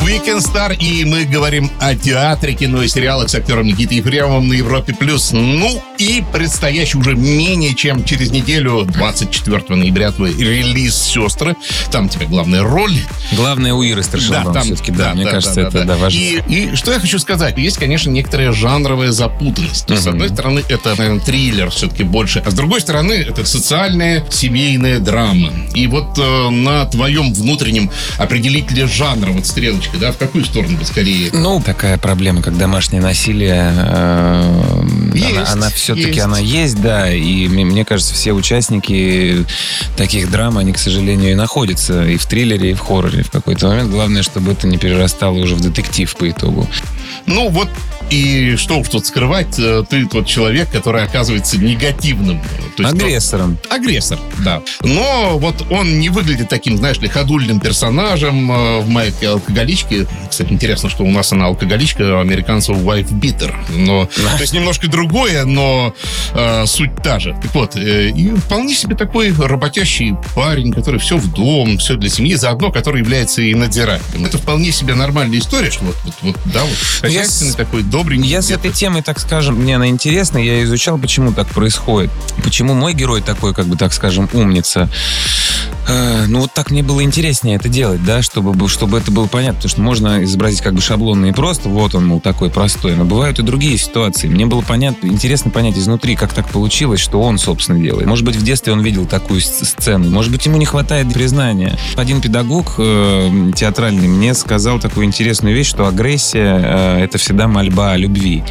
Weekend 0.07 0.39
Star, 0.39 0.73
и 0.73 1.03
мы 1.03 1.25
говорим 1.25 1.69
о 1.81 1.93
театре, 1.93 2.53
кино 2.53 2.81
и 2.81 2.87
сериалах 2.87 3.27
с 3.27 3.35
актером 3.35 3.65
Никитой 3.65 3.97
Ефремовым 3.97 4.47
на 4.47 4.53
Европе+. 4.53 4.93
плюс. 4.93 5.33
Ну 5.33 5.83
и 5.97 6.23
предстоящий 6.31 6.97
уже 6.97 7.13
менее 7.13 7.75
чем 7.75 8.05
через 8.05 8.31
неделю, 8.31 8.85
24 8.85 9.75
ноября, 9.75 10.13
твой 10.13 10.33
релиз 10.33 10.95
«Сестры». 10.95 11.57
Там 11.91 12.07
тебе 12.07 12.25
главная 12.25 12.63
роль. 12.63 12.95
Главное 13.33 13.73
у 13.73 13.81
Иры 13.83 14.01
Старшинбаум 14.01 14.61
все-таки, 14.61 14.93
да, 14.93 15.13
мне 15.13 15.25
кажется, 15.25 15.59
это 15.59 15.83
да, 15.83 15.97
важно. 15.97 16.17
И, 16.17 16.41
и 16.47 16.75
что 16.77 16.93
я 16.93 17.01
хочу 17.01 17.19
сказать, 17.19 17.57
есть, 17.57 17.77
конечно, 17.77 18.09
некоторая 18.09 18.53
жанровая 18.53 19.11
запутанность. 19.11 19.89
Есть, 19.89 20.03
С 20.03 20.07
одной 20.07 20.29
стороны, 20.29 20.63
это, 20.69 20.95
наверное, 20.97 21.19
триллер 21.19 21.69
все-таки 21.69 22.03
больше, 22.03 22.41
а 22.45 22.51
с 22.51 22.53
другой 22.53 22.79
стороны, 22.79 23.13
это 23.13 23.45
социальная 23.45 24.23
семейная 24.29 24.99
драма. 24.99 25.51
И 25.75 25.85
вот 25.87 26.17
э, 26.17 26.49
на 26.49 26.85
твоем 26.85 27.33
внутреннем 27.33 27.91
определителе 28.17 28.87
жанра, 28.87 29.31
вот 29.31 29.45
стрелочка, 29.45 29.96
да, 29.97 30.11
в 30.11 30.17
какую 30.17 30.45
сторону 30.45 30.77
бы 30.77 30.85
скорее? 30.85 31.29
Ну, 31.33 31.61
такая 31.61 31.97
проблема, 31.97 32.41
как 32.41 32.57
домашнее 32.57 33.01
насилие, 33.01 33.73
э, 33.75 34.81
Есть, 35.13 35.37
она, 35.37 35.51
она 35.51 35.69
все-таки 35.69 36.07
есть. 36.09 36.19
она 36.19 36.39
есть, 36.39 36.81
да, 36.81 37.11
и 37.11 37.47
мне, 37.47 37.65
мне 37.65 37.85
кажется, 37.85 38.13
все 38.13 38.33
участники 38.33 39.45
таких 39.95 40.29
драм, 40.31 40.57
они, 40.57 40.73
к 40.73 40.77
сожалению, 40.77 41.31
и 41.31 41.35
находятся 41.35 42.05
и 42.05 42.17
в 42.17 42.25
триллере, 42.25 42.71
и 42.71 42.73
в 42.73 42.79
хорроре 42.79 43.23
в 43.23 43.31
какой-то 43.31 43.67
момент. 43.67 43.89
Главное, 43.91 44.23
чтобы 44.23 44.51
это 44.53 44.67
не 44.67 44.77
перерастало 44.77 45.37
уже 45.37 45.55
в 45.55 45.61
детектив 45.61 46.13
по 46.15 46.29
итогу. 46.29 46.67
Ну 47.25 47.49
вот 47.49 47.69
и 48.09 48.55
что 48.57 48.79
уж 48.79 48.89
тут 48.89 49.05
скрывать, 49.05 49.59
э, 49.59 49.83
ты 49.89 50.05
тот 50.05 50.25
человек, 50.27 50.69
который 50.71 51.03
оказывается 51.03 51.57
негативным. 51.57 52.41
То 52.75 52.83
есть, 52.83 52.93
ну, 52.93 53.05
Агрессором. 53.05 53.57
агрессор, 53.69 54.19
да. 54.43 54.61
Но 54.81 55.37
вот 55.39 55.65
он 55.71 55.99
не 55.99 56.09
выглядит 56.09 56.49
таким, 56.49 56.77
знаешь 56.77 56.99
ли, 56.99 57.07
ходульным 57.07 57.59
персонажем 57.59 58.51
э, 58.51 58.79
в 58.81 58.89
майке 58.89 59.29
алкоголички. 59.29 60.07
Кстати, 60.29 60.51
интересно, 60.51 60.89
что 60.89 61.03
у 61.03 61.11
нас 61.11 61.31
она 61.31 61.45
алкоголичка, 61.47 62.03
а 62.03 62.17
у 62.17 62.19
американцев 62.19 62.77
wife 62.77 63.11
beater. 63.11 63.53
Но, 63.75 64.05
то 64.05 64.41
есть 64.41 64.53
немножко 64.53 64.87
другое, 64.87 65.45
но 65.45 65.93
э, 66.33 66.65
суть 66.65 66.95
та 67.03 67.19
же. 67.19 67.35
Так 67.41 67.53
вот, 67.55 67.75
э, 67.75 68.09
и 68.09 68.29
вполне 68.35 68.75
себе 68.75 68.95
такой 68.95 69.33
работящий 69.33 70.15
парень, 70.35 70.71
который 70.71 70.99
все 70.99 71.17
в 71.17 71.31
дом, 71.33 71.77
все 71.77 71.95
для 71.95 72.09
семьи, 72.09 72.35
заодно, 72.35 72.71
который 72.71 73.01
является 73.01 73.41
и 73.41 73.53
надзирателем. 73.53 74.25
Это 74.25 74.37
вполне 74.37 74.71
себе 74.71 74.93
нормальная 74.93 75.39
история, 75.39 75.71
что 75.71 75.85
вот, 75.85 75.95
вот, 76.03 76.13
вот 76.21 76.37
да, 76.45 76.61
вот 76.63 76.71
Я 76.71 77.01
хозяйственный 77.01 77.53
такой 77.53 77.83
добренький. 77.97 78.29
Я 78.29 78.41
с 78.41 78.51
этой 78.51 78.71
темой, 78.71 79.01
так 79.01 79.19
скажем, 79.19 79.55
мне 79.55 79.75
она 79.75 79.87
интересна, 79.87 80.37
я 80.37 80.63
изучал, 80.63 80.99
почему 80.99 81.31
так 81.33 81.47
происходит. 81.47 82.11
Почему 82.43 82.73
мой 82.75 82.93
герой 82.93 83.21
такой, 83.21 83.53
как 83.53 83.65
бы 83.65 83.75
так 83.75 83.91
скажем, 83.91 84.29
умница. 84.33 84.87
Э, 85.87 86.25
ну, 86.27 86.41
вот 86.41 86.53
так 86.53 86.69
мне 86.69 86.83
было 86.83 87.01
интереснее 87.01 87.55
это 87.55 87.69
делать, 87.69 88.03
да, 88.03 88.21
чтобы, 88.21 88.53
бы- 88.53 88.69
чтобы 88.69 88.97
это 88.97 89.09
было 89.09 89.25
понятно. 89.27 89.55
Потому 89.55 89.69
что 89.69 89.81
можно 89.81 90.23
изобразить 90.23 90.61
как 90.61 90.73
бы 90.73 90.81
шаблонно 90.81 91.27
и 91.27 91.31
просто, 91.31 91.69
вот 91.69 91.95
он, 91.95 92.05
мол, 92.05 92.19
такой 92.19 92.49
простой. 92.49 92.95
Но 92.95 93.05
бывают 93.05 93.39
и 93.39 93.41
другие 93.41 93.77
ситуации. 93.77 94.27
Мне 94.27 94.45
было 94.45 94.61
понятно, 94.61 95.07
интересно 95.07 95.49
понять 95.49 95.77
изнутри, 95.77 96.15
как 96.15 96.33
так 96.33 96.49
получилось, 96.49 96.99
что 96.99 97.21
он, 97.21 97.37
собственно, 97.39 97.79
делает. 97.79 98.05
Может 98.05 98.25
быть, 98.25 98.35
в 98.35 98.43
детстве 98.43 98.73
он 98.73 98.81
видел 98.81 99.05
такую 99.05 99.41
сцену. 99.41 100.09
Может 100.09 100.31
быть, 100.31 100.45
ему 100.45 100.57
не 100.57 100.65
хватает 100.65 101.11
признания. 101.13 101.77
Один 101.95 102.21
педагог 102.21 102.75
э, 102.77 103.51
театральный 103.55 104.07
мне 104.07 104.33
сказал 104.33 104.79
такую 104.79 105.05
интересную 105.05 105.55
вещь, 105.55 105.67
что 105.67 105.87
агрессия 105.87 106.61
э, 106.63 107.03
это 107.03 107.17
всегда 107.17 107.47
мольба 107.47 107.86
о 107.91 107.97
любви. 107.97 108.43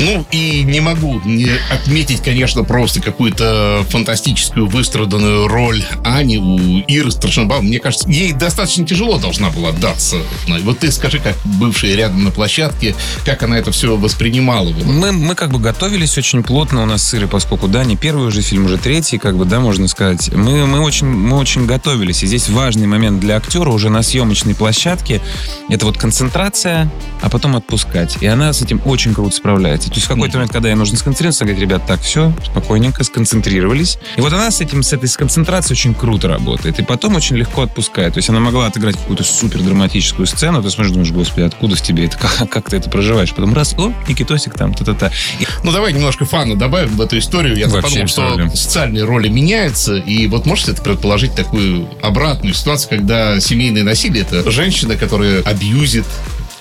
Ну, 0.00 0.26
и 0.30 0.62
не 0.62 0.80
могу 0.80 1.20
не 1.24 1.50
отметить, 1.70 2.22
конечно, 2.22 2.64
просто 2.64 3.00
какую-то 3.00 3.84
фантастическую 3.90 4.66
выстраданную 4.66 5.46
роль 5.46 5.84
Ани 6.04 6.38
у 6.38 6.58
Иры 6.80 7.10
Страшенбаум. 7.10 7.66
Мне 7.66 7.78
кажется, 7.78 8.08
ей 8.08 8.32
достаточно 8.32 8.86
тяжело 8.86 9.18
должна 9.18 9.50
была 9.50 9.70
отдаться. 9.70 10.16
Вот 10.62 10.78
ты 10.78 10.90
скажи, 10.90 11.18
как 11.18 11.36
бывший 11.44 11.94
рядом 11.94 12.24
на 12.24 12.30
площадке, 12.30 12.94
как 13.24 13.42
она 13.42 13.58
это 13.58 13.70
все 13.72 13.96
воспринимала. 13.96 14.70
было? 14.70 14.84
Мы, 14.84 15.12
мы 15.12 15.34
как 15.34 15.50
бы 15.50 15.58
готовились 15.58 16.16
очень 16.16 16.42
плотно 16.42 16.82
у 16.82 16.86
нас 16.86 17.02
с 17.02 17.14
Ирой, 17.14 17.28
поскольку, 17.28 17.68
да, 17.68 17.84
не 17.84 17.96
первый 17.96 18.26
уже 18.28 18.40
фильм, 18.40 18.64
уже 18.64 18.78
третий, 18.78 19.18
как 19.18 19.36
бы, 19.36 19.44
да, 19.44 19.60
можно 19.60 19.86
сказать. 19.88 20.32
Мы, 20.34 20.66
мы, 20.66 20.80
очень, 20.80 21.06
мы 21.06 21.36
очень 21.36 21.66
готовились. 21.66 22.22
И 22.22 22.26
здесь 22.26 22.48
важный 22.48 22.86
момент 22.86 23.20
для 23.20 23.36
актера 23.36 23.70
уже 23.70 23.90
на 23.90 24.02
съемочной 24.02 24.54
площадке. 24.54 25.20
Это 25.68 25.84
вот 25.86 25.98
концентрация, 25.98 26.90
а 27.20 27.28
потом 27.28 27.56
отпускать. 27.56 28.16
И 28.20 28.26
она 28.26 28.52
с 28.52 28.62
этим 28.62 28.80
очень 28.84 29.14
круто 29.14 29.36
справляется. 29.36 29.89
То 29.90 29.96
есть 29.96 30.06
в 30.06 30.08
какой-то 30.08 30.36
момент, 30.36 30.52
когда 30.52 30.68
ей 30.68 30.76
нужно 30.76 30.96
сконцентрироваться, 30.96 31.44
она 31.44 31.52
говорит, 31.52 31.68
ребят, 31.68 31.86
так, 31.86 32.00
все, 32.00 32.32
спокойненько, 32.44 33.02
сконцентрировались. 33.02 33.98
И 34.16 34.20
вот 34.20 34.32
она 34.32 34.50
с 34.50 34.60
этим, 34.60 34.82
с 34.82 34.92
этой 34.92 35.08
сконцентрацией 35.08 35.72
очень 35.72 35.94
круто 35.94 36.28
работает. 36.28 36.78
И 36.78 36.84
потом 36.84 37.16
очень 37.16 37.36
легко 37.36 37.62
отпускает. 37.62 38.14
То 38.14 38.18
есть 38.18 38.28
она 38.30 38.38
могла 38.38 38.66
отыграть 38.66 38.96
какую-то 38.96 39.24
супер 39.24 39.60
драматическую 39.60 40.26
сцену, 40.26 40.62
ты 40.62 40.70
смотришь, 40.70 40.92
думаешь, 40.92 41.10
господи, 41.10 41.44
откуда 41.44 41.74
в 41.74 41.82
тебе 41.82 42.06
это, 42.06 42.18
как, 42.18 42.48
как 42.48 42.70
ты 42.70 42.76
это 42.76 42.88
проживаешь? 42.88 43.30
Потом 43.30 43.52
раз, 43.52 43.74
о, 43.76 43.92
Никитосик 44.08 44.54
там, 44.54 44.74
та-та-та. 44.74 45.10
И 45.40 45.46
Ну, 45.64 45.72
давай 45.72 45.92
немножко 45.92 46.24
фана 46.24 46.56
добавим 46.56 46.96
в 46.96 47.00
эту 47.00 47.18
историю. 47.18 47.56
Я 47.56 47.68
Вообще 47.68 48.06
подумал, 48.06 48.08
что 48.08 48.56
социальные 48.56 49.04
роли 49.04 49.28
меняются, 49.28 49.96
и 49.96 50.26
вот 50.28 50.46
можете 50.46 50.72
это 50.72 50.82
предположить 50.82 51.34
такую 51.34 51.88
обратную 52.00 52.54
ситуацию, 52.54 52.90
когда 52.90 53.40
семейное 53.40 53.82
насилие— 53.82 54.22
это 54.30 54.48
женщина, 54.50 54.96
которая 54.96 55.42
абьюзит 55.42 56.04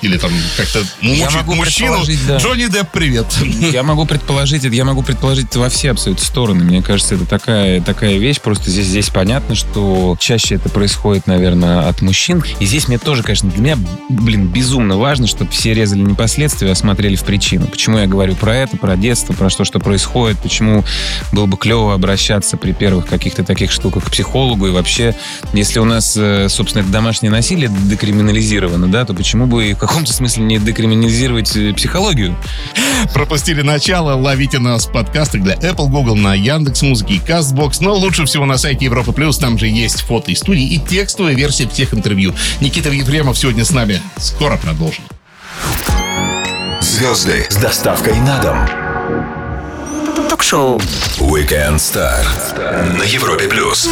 или 0.02 0.18
там 0.18 0.32
как-то 0.58 0.84
могу 1.02 1.56
мужчину. 1.56 1.98
да. 2.28 2.38
Джонни 2.38 2.68
Депп, 2.68 2.90
привет. 2.92 3.26
Я 3.72 3.84
могу 3.84 4.06
предположить 4.06 4.64
это, 4.64 4.76
я 4.76 4.86
могу 4.86 5.04
предположить 5.04 5.48
это 5.50 5.60
во 5.60 5.70
все 5.70 5.92
абсолютно 5.92 6.24
стороны. 6.24 6.64
Мне 6.64 6.82
кажется, 6.82 7.16
это 7.16 7.26
такая, 7.26 7.82
такая 7.82 8.18
вещь. 8.18 8.40
Просто 8.40 8.70
здесь, 8.70 8.88
здесь 8.88 9.10
понятно, 9.10 9.56
что 9.56 10.16
чаще 10.20 10.56
это 10.56 10.70
происходит, 10.70 11.28
наверное, 11.28 11.88
от 11.88 12.02
мужчин. 12.02 12.44
И 12.60 12.66
здесь 12.66 12.88
мне 12.88 12.98
тоже, 12.98 13.24
конечно, 13.24 13.50
для 13.50 13.62
меня, 13.62 13.78
блин, 14.10 14.48
безумно 14.48 14.98
важно, 14.98 15.28
чтобы 15.28 15.52
все 15.52 15.74
резали 15.74 16.00
не 16.00 16.14
последствия, 16.14 16.72
а 16.72 16.76
смотрели 16.76 17.16
в 17.16 17.24
причину. 17.24 17.68
Почему 17.68 17.98
я 17.98 18.08
говорю 18.08 18.36
про 18.36 18.56
это, 18.56 18.78
про 18.78 18.96
детство, 18.96 19.34
про 19.34 19.50
то, 19.50 19.66
что 19.66 19.80
происходит, 19.80 20.40
почему 20.40 20.84
было 21.32 21.46
бы 21.46 21.58
клево 21.58 21.94
обращаться 21.94 22.58
при 22.58 22.72
первых 22.72 23.08
каких-то 23.08 23.44
таких 23.44 23.72
штуках 23.72 24.06
к 24.06 24.12
психологу. 24.12 24.68
И 24.68 24.72
вообще, 24.72 25.16
если 25.54 25.80
у 25.80 25.86
нас, 25.86 26.16
э, 26.18 26.48
собственно, 26.50 26.84
это 26.84 26.92
домашнее 26.92 27.32
насилие 27.32 27.70
декриминализировано, 27.70 28.88
да, 28.88 29.06
то 29.06 29.14
почему 29.14 29.46
бы 29.46 29.70
и 29.72 29.74
каком-то 29.90 30.14
смысле 30.14 30.44
не 30.44 30.60
декриминализировать 30.60 31.56
э, 31.56 31.74
психологию? 31.74 32.36
Пропустили 33.14 33.64
начало, 33.64 34.14
ловите 34.14 34.60
нас 34.60 34.86
в 34.86 34.92
подкастах 34.92 35.42
для 35.42 35.56
Apple, 35.56 35.88
Google, 35.88 36.16
на 36.16 36.36
Яндекс 36.36 36.84
Музыки 36.84 37.14
и 37.14 37.20
Castbox, 37.20 37.78
но 37.82 37.96
лучше 37.96 38.26
всего 38.26 38.46
на 38.46 38.58
сайте 38.58 38.86
Европа 38.86 39.12
Плюс, 39.12 39.40
там 39.40 39.58
же 39.58 39.68
есть 39.68 40.02
фото 40.02 40.32
из 40.32 40.40
студии 40.40 40.76
и 40.76 40.78
текстовая 40.78 41.34
версия 41.34 41.68
всех 41.68 41.94
интервью. 41.94 42.36
Никита 42.62 42.90
Ефремов 42.90 43.38
сегодня 43.38 43.66
с 43.66 43.72
нами. 43.72 44.02
Скоро 44.18 44.58
продолжим. 44.58 45.04
Звезды 46.82 47.48
с 47.50 47.56
доставкой 47.56 48.16
на 48.20 48.40
дом. 48.42 50.30
Ток-шоу 50.30 50.78
Weekend 51.18 51.78
Star 51.78 52.24
на 52.98 53.04
Европе 53.04 53.48
плюс. 53.48 53.90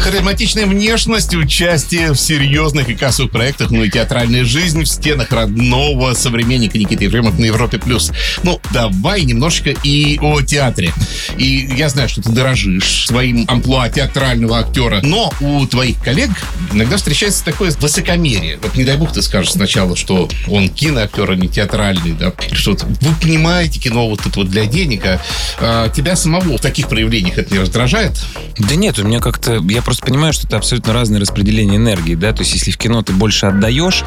Харизматичная 0.00 0.66
внешность, 0.66 1.34
участие 1.34 2.12
в 2.12 2.16
серьезных 2.16 2.88
и 2.88 2.94
кассовых 2.94 3.30
проектах, 3.30 3.70
ну 3.70 3.84
и 3.84 3.90
театральная 3.90 4.44
жизнь 4.44 4.82
в 4.82 4.86
стенах 4.86 5.32
родного 5.32 6.14
современника 6.14 6.78
Никиты 6.78 7.04
Ефремов 7.04 7.38
на 7.38 7.44
Европе+. 7.44 7.78
плюс. 7.78 8.12
Ну, 8.42 8.60
давай 8.72 9.24
немножечко 9.24 9.70
и 9.82 10.18
о 10.20 10.40
театре. 10.40 10.92
И 11.36 11.68
я 11.76 11.88
знаю, 11.88 12.08
что 12.08 12.22
ты 12.22 12.30
дорожишь 12.30 13.06
своим 13.06 13.44
амплуа 13.48 13.88
театрального 13.88 14.60
актера, 14.60 15.00
но 15.02 15.32
у 15.40 15.66
твоих 15.66 16.02
коллег 16.02 16.30
иногда 16.72 16.96
встречается 16.96 17.44
такое 17.44 17.72
высокомерие. 17.72 18.58
Вот 18.62 18.76
не 18.76 18.84
дай 18.84 18.96
бог 18.96 19.12
ты 19.12 19.22
скажешь 19.22 19.52
сначала, 19.52 19.96
что 19.96 20.28
он 20.46 20.68
киноактер, 20.68 21.30
а 21.30 21.34
не 21.34 21.48
театральный, 21.48 22.12
да, 22.12 22.32
что 22.52 22.76
вы 23.00 23.14
понимаете 23.20 23.80
кино 23.80 24.08
вот 24.08 24.24
это 24.26 24.38
вот 24.38 24.48
для 24.48 24.66
денег, 24.66 25.04
а, 25.06 25.20
а 25.60 25.88
тебя 25.88 26.16
самого 26.16 26.58
в 26.58 26.60
таких 26.60 26.88
проявлениях 26.88 27.38
это 27.38 27.52
не 27.52 27.60
раздражает? 27.60 28.12
Да 28.58 28.74
нет, 28.74 28.98
у 28.98 29.04
меня 29.04 29.20
как-то... 29.20 29.62
Я 29.68 29.82
просто 29.88 30.04
понимаю, 30.04 30.34
что 30.34 30.46
это 30.46 30.58
абсолютно 30.58 30.92
разное 30.92 31.18
распределение 31.18 31.76
энергии, 31.76 32.14
да, 32.14 32.34
то 32.34 32.42
есть 32.42 32.52
если 32.52 32.70
в 32.70 32.76
кино 32.76 33.00
ты 33.02 33.14
больше 33.14 33.46
отдаешь, 33.46 34.04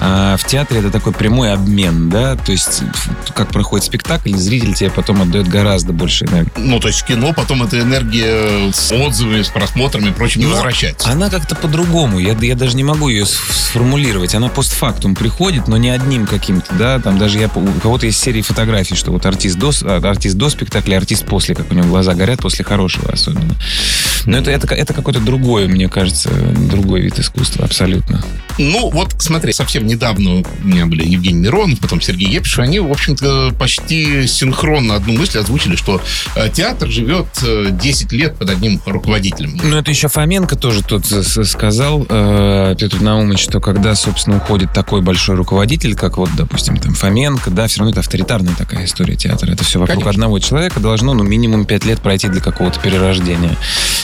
а 0.00 0.36
в 0.36 0.44
театре 0.44 0.80
это 0.80 0.90
такой 0.90 1.12
прямой 1.12 1.52
обмен, 1.52 2.10
да, 2.10 2.34
то 2.34 2.50
есть 2.50 2.82
как 3.36 3.50
проходит 3.50 3.86
спектакль, 3.86 4.34
зритель 4.34 4.74
тебе 4.74 4.90
потом 4.90 5.22
отдает 5.22 5.46
гораздо 5.46 5.92
больше 5.92 6.24
энергии. 6.24 6.50
Ну, 6.56 6.80
то 6.80 6.88
есть 6.88 7.02
в 7.02 7.04
кино 7.06 7.32
потом 7.32 7.62
эта 7.62 7.78
энергия 7.78 8.72
с 8.72 8.90
отзывами, 8.90 9.42
с 9.42 9.50
просмотрами 9.50 10.08
и 10.08 10.10
прочим 10.10 10.40
не 10.40 10.46
Но 10.48 10.54
возвращается. 10.54 11.08
Она 11.08 11.30
как-то 11.30 11.54
по-другому, 11.54 12.18
я, 12.18 12.32
я 12.32 12.56
даже 12.56 12.74
не 12.74 12.82
могу 12.82 13.08
ее 13.08 13.24
сформулировать, 13.24 14.34
она 14.34 14.48
постфактум 14.48 15.14
приходит, 15.14 15.68
но 15.68 15.76
не 15.76 15.90
одним 15.90 16.26
каким-то, 16.26 16.74
да, 16.74 16.98
там 16.98 17.18
даже 17.18 17.38
я, 17.38 17.48
у 17.54 17.80
кого-то 17.80 18.06
есть 18.06 18.18
серии 18.18 18.42
фотографий, 18.42 18.96
что 18.96 19.12
вот 19.12 19.24
артист 19.26 19.56
до, 19.60 19.70
а, 19.84 20.00
артист 20.02 20.36
до 20.36 20.50
спектакля, 20.50 20.96
артист 20.96 21.24
после, 21.24 21.54
как 21.54 21.70
у 21.70 21.74
него 21.74 21.86
глаза 21.86 22.14
горят, 22.14 22.40
после 22.40 22.64
хорошего 22.64 23.12
особенно. 23.12 23.54
Но 24.26 24.36
это, 24.36 24.50
это, 24.50 24.74
это 24.74 24.92
какое-то 25.20 25.24
другое, 25.24 25.68
мне 25.68 25.88
кажется, 25.88 26.30
другой 26.70 27.02
вид 27.02 27.18
искусства, 27.18 27.64
абсолютно. 27.64 28.22
Ну, 28.58 28.90
вот 28.90 29.14
смотри, 29.18 29.52
совсем 29.52 29.86
недавно 29.86 30.40
у 30.40 30.44
меня 30.62 30.86
были 30.86 31.06
Евгений 31.06 31.40
Миронов, 31.40 31.78
потом 31.80 32.00
Сергей 32.00 32.28
Епиш, 32.28 32.58
они, 32.58 32.78
в 32.78 32.90
общем-то, 32.90 33.54
почти 33.58 34.26
синхронно 34.26 34.96
одну 34.96 35.14
мысль 35.14 35.38
озвучили, 35.38 35.76
что 35.76 36.00
э, 36.34 36.50
театр 36.50 36.90
живет 36.90 37.26
э, 37.42 37.68
10 37.70 38.12
лет 38.12 38.36
под 38.36 38.50
одним 38.50 38.80
руководителем. 38.84 39.58
Ну, 39.62 39.76
это 39.76 39.90
еще 39.90 40.08
Фоменко 40.08 40.56
тоже 40.56 40.82
тут 40.82 41.06
сказал, 41.06 42.06
э, 42.08 42.74
Петр 42.78 43.00
Наумович, 43.00 43.40
что 43.40 43.60
когда, 43.60 43.94
собственно, 43.94 44.36
уходит 44.36 44.72
такой 44.72 45.00
большой 45.00 45.36
руководитель, 45.36 45.94
как 45.94 46.18
вот, 46.18 46.30
допустим, 46.36 46.76
там 46.76 46.94
Фоменко, 46.94 47.50
да, 47.50 47.66
все 47.66 47.78
равно 47.78 47.92
это 47.92 48.00
авторитарная 48.00 48.54
такая 48.54 48.84
история 48.84 49.16
театра. 49.16 49.52
Это 49.52 49.64
все 49.64 49.78
вокруг 49.78 50.04
Конечно. 50.04 50.10
одного 50.10 50.38
человека 50.38 50.80
должно, 50.80 51.14
ну, 51.14 51.24
минимум 51.24 51.64
5 51.64 51.84
лет 51.86 52.00
пройти 52.00 52.28
для 52.28 52.40
какого-то 52.40 52.78
перерождения. 52.80 53.56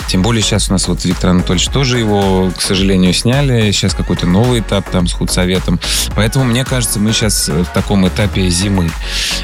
Тем 0.09 0.23
более 0.23 0.43
сейчас 0.43 0.71
у 0.71 0.73
нас 0.73 0.89
вот 0.89 1.05
Виктор 1.07 1.31
Анатольевич 1.31 1.69
тоже 1.69 1.99
его, 1.99 2.51
к 2.57 2.61
сожалению, 2.61 3.13
сняли. 3.13 3.71
Сейчас 3.73 3.95
какой-то 3.95 4.27
новый 4.27 4.61
этап 4.61 4.89
там 4.91 5.07
с 5.07 5.13
худсоветом. 5.13 5.81
Поэтому, 6.15 6.45
мне 6.45 6.65
кажется, 6.65 6.99
мы 6.99 7.13
сейчас 7.13 7.49
в 7.49 7.67
таком 7.73 8.07
этапе 8.07 8.49
зимы. 8.49 8.91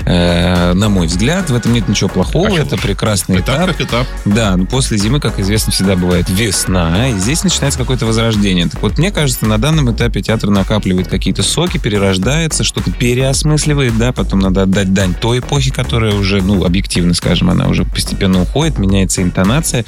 Э, 0.04 0.73
на 0.75 0.88
мой 0.88 1.07
взгляд, 1.07 1.50
в 1.50 1.54
этом 1.54 1.73
нет 1.73 1.88
ничего 1.88 2.09
плохого. 2.09 2.45
Почему? 2.49 2.64
это 2.64 2.76
прекрасный 2.76 3.40
Этап 3.40 3.57
этап. 3.57 3.66
как 3.69 3.81
этап. 3.81 4.07
Да, 4.25 4.57
но 4.57 4.66
после 4.66 4.99
зимы, 4.99 5.21
как 5.21 5.38
известно, 5.38 5.73
всегда 5.73 5.97
бывает 5.97 6.28
весна, 6.28 7.09
и 7.09 7.19
здесь 7.19 7.45
начинается 7.45 7.78
какое-то 7.78 8.07
возрождение. 8.07 8.66
Так 8.69 8.83
вот, 8.83 8.99
мне 8.99 9.11
кажется, 9.11 9.47
на 9.47 9.59
данном 9.59 9.90
этапе 9.92 10.23
театр 10.23 10.50
накапливает 10.50 11.09
какие-то 11.09 11.42
соки, 11.42 11.78
перерождается, 11.78 12.64
что-то 12.64 12.90
переосмысливает, 12.90 13.97
да, 13.97 14.12
потом 14.12 14.40
надо 14.40 14.62
отдать 14.62 14.92
дань 14.92 15.14
той 15.14 15.38
эпохи, 15.38 15.71
которая 15.71 16.14
уже, 16.14 16.42
ну, 16.42 16.64
объективно 16.64 17.14
скажем, 17.14 17.50
она 17.50 17.69
уже 17.69 17.85
постепенно 17.85 18.42
уходит, 18.42 18.78
меняется 18.78 19.23
интонация, 19.23 19.85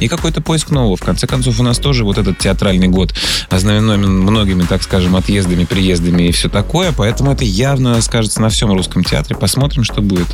и 0.00 0.08
какой-то 0.08 0.40
поиск 0.40 0.70
нового. 0.70 0.96
В 0.96 1.02
конце 1.02 1.13
концов, 1.26 1.60
у 1.60 1.62
нас 1.62 1.78
тоже 1.78 2.04
вот 2.04 2.18
этот 2.18 2.38
театральный 2.38 2.88
год 2.88 3.14
ознаменован 3.50 4.22
многими, 4.22 4.62
так 4.62 4.82
скажем, 4.82 5.16
отъездами, 5.16 5.64
приездами 5.64 6.24
и 6.24 6.32
все 6.32 6.48
такое, 6.48 6.92
поэтому 6.92 7.32
это 7.32 7.44
явно 7.44 8.00
скажется 8.02 8.40
на 8.40 8.48
всем 8.48 8.72
русском 8.72 9.04
театре. 9.04 9.36
Посмотрим, 9.36 9.84
что 9.84 10.02
будет. 10.02 10.26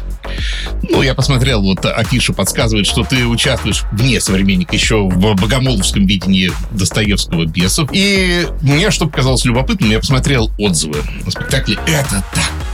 Ну, 0.89 1.03
я 1.03 1.15
посмотрел, 1.15 1.63
вот 1.63 1.85
афиша 1.85 2.33
подсказывает, 2.33 2.87
что 2.87 3.05
ты 3.05 3.27
участвуешь 3.27 3.85
вне 3.93 4.21
современника 4.21 4.75
еще 4.75 5.09
в 5.09 5.35
богомоловском 5.35 6.07
видении 6.07 6.53
Достоевского 6.71 7.47
«Бесов». 7.47 7.91
И 7.93 8.47
мне, 8.61 8.91
что 8.91 9.07
показалось 9.07 9.45
любопытным, 9.45 9.91
я 9.91 9.99
посмотрел 9.99 10.51
отзывы 10.59 10.99
на 11.25 11.31
спектакле. 11.31 11.79
Это 11.87 12.25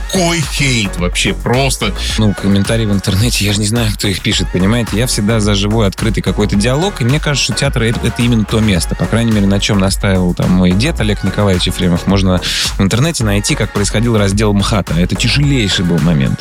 такой 0.07 0.41
хейт 0.41 0.97
вообще 0.97 1.33
просто. 1.33 1.93
ну, 2.17 2.33
комментарии 2.33 2.85
в 2.85 2.91
интернете, 2.91 3.45
я 3.45 3.53
же 3.53 3.59
не 3.59 3.67
знаю, 3.67 3.91
кто 3.93 4.07
их 4.07 4.21
пишет, 4.21 4.47
понимаете? 4.51 4.97
Я 4.97 5.07
всегда 5.07 5.39
за 5.39 5.55
живой, 5.55 5.87
открытый 5.87 6.23
какой-то 6.23 6.55
диалог, 6.55 7.01
и 7.01 7.03
мне 7.03 7.19
кажется, 7.19 7.53
что 7.53 7.53
театр 7.53 7.83
это, 7.83 8.05
это 8.05 8.21
именно 8.21 8.45
то 8.45 8.59
место. 8.59 8.95
По 8.95 9.05
крайней 9.05 9.31
мере, 9.31 9.47
на 9.47 9.59
чем 9.59 9.79
настаивал 9.79 10.33
там 10.33 10.51
мой 10.51 10.71
дед 10.71 10.99
Олег 10.99 11.23
Николаевич 11.23 11.67
Ефремов. 11.67 12.07
Можно 12.07 12.39
в 12.39 12.81
интернете 12.81 13.23
найти, 13.23 13.55
как 13.55 13.73
происходил 13.73 14.17
раздел 14.17 14.53
МХАТа. 14.53 14.95
Это 14.95 15.15
тяжелейший 15.15 15.85
был 15.85 15.99
момент. 15.99 16.39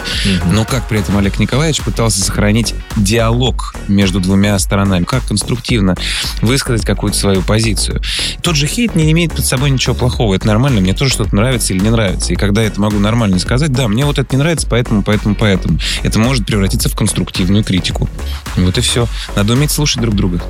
Но 0.51 0.65
как 0.65 0.87
при 0.89 1.01
этом 1.01 1.17
Олег 1.19 1.39
Николаевич 1.39 1.83
пытался 1.83 2.23
сохранить 2.23 2.75
диалог 2.97 3.75
между 3.89 4.21
двумя 4.21 4.59
сторонами, 4.59 5.05
как 5.05 5.25
конструктивно 5.27 5.97
высказать 6.41 6.85
какую-то 6.85 7.19
свою 7.19 7.43
позицию. 7.43 8.01
Тот 8.43 8.57
же 8.57 8.67
хейт 8.67 8.95
не 8.95 9.11
имеет 9.13 9.33
под 9.33 9.45
собой 9.45 9.71
ничего 9.71 9.95
плохого. 9.95 10.35
Это 10.35 10.47
нормально. 10.47 10.81
Мне 10.81 10.95
тоже 10.95 11.13
что-то 11.13 11.35
нравится 11.35 11.73
или 11.73 11.83
не 11.83 11.91
нравится. 11.91 12.33
И 12.33 12.37
когда 12.37 12.63
я 12.63 12.69
это 12.69 12.81
могу 12.81 12.99
нормально 12.99 13.39
сказать, 13.39 13.56
да, 13.59 13.89
мне 13.89 14.05
вот 14.05 14.19
это 14.19 14.35
не 14.35 14.39
нравится, 14.39 14.67
поэтому, 14.69 15.03
поэтому, 15.03 15.35
поэтому. 15.35 15.79
Это 16.03 16.19
может 16.19 16.47
превратиться 16.47 16.89
в 16.89 16.97
конструктивную 16.97 17.65
критику. 17.65 18.09
Вот 18.57 18.77
и 18.79 18.81
все. 18.81 19.07
Надо 19.35 19.55
уметь 19.55 19.71
слушать 19.71 20.01
друг 20.01 20.15
друга. 20.15 20.41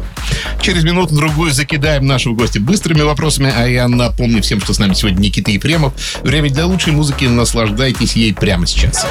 Через 0.60 0.84
минуту-другую 0.84 1.52
закидаем 1.52 2.06
нашего 2.06 2.34
гостя 2.34 2.60
быстрыми 2.60 3.02
вопросами, 3.02 3.52
а 3.54 3.66
я 3.66 3.88
напомню 3.88 4.42
всем, 4.42 4.60
что 4.60 4.74
с 4.74 4.78
нами 4.78 4.94
сегодня 4.94 5.20
Никита 5.20 5.50
Ефремов. 5.50 5.92
Время 6.22 6.50
для 6.50 6.66
лучшей 6.66 6.92
музыки. 6.92 7.24
Наслаждайтесь 7.24 8.14
ей 8.16 8.34
прямо 8.34 8.66
сейчас. 8.66 9.06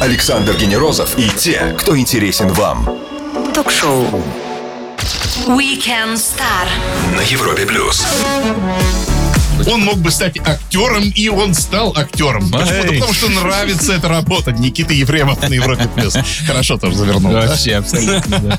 Александр 0.00 0.56
Генерозов 0.56 1.18
и 1.18 1.28
те, 1.36 1.74
кто 1.78 1.98
интересен 1.98 2.48
вам. 2.48 2.88
Ток-шоу. 3.54 4.22
Weekend 5.46 6.16
Star. 6.16 6.68
На 7.16 7.20
Европе 7.22 7.66
плюс. 7.66 8.06
Он 9.68 9.80
мог 9.82 9.98
бы 9.98 10.10
стать 10.10 10.38
актером, 10.38 11.10
и 11.10 11.28
он 11.28 11.54
стал 11.54 11.92
актером. 11.96 12.50
Почему-то 12.50 12.92
потому, 12.94 13.12
что 13.12 13.28
нравится 13.28 13.92
эта 13.94 14.08
работа. 14.08 14.52
Никита 14.52 14.92
Ефремов 14.92 15.40
на 15.48 15.52
Европе 15.52 15.88
плюс. 15.94 16.16
Хорошо 16.46 16.76
тоже 16.78 16.96
завернул. 16.96 17.32
да? 17.32 17.52
абсолютно. 17.78 18.58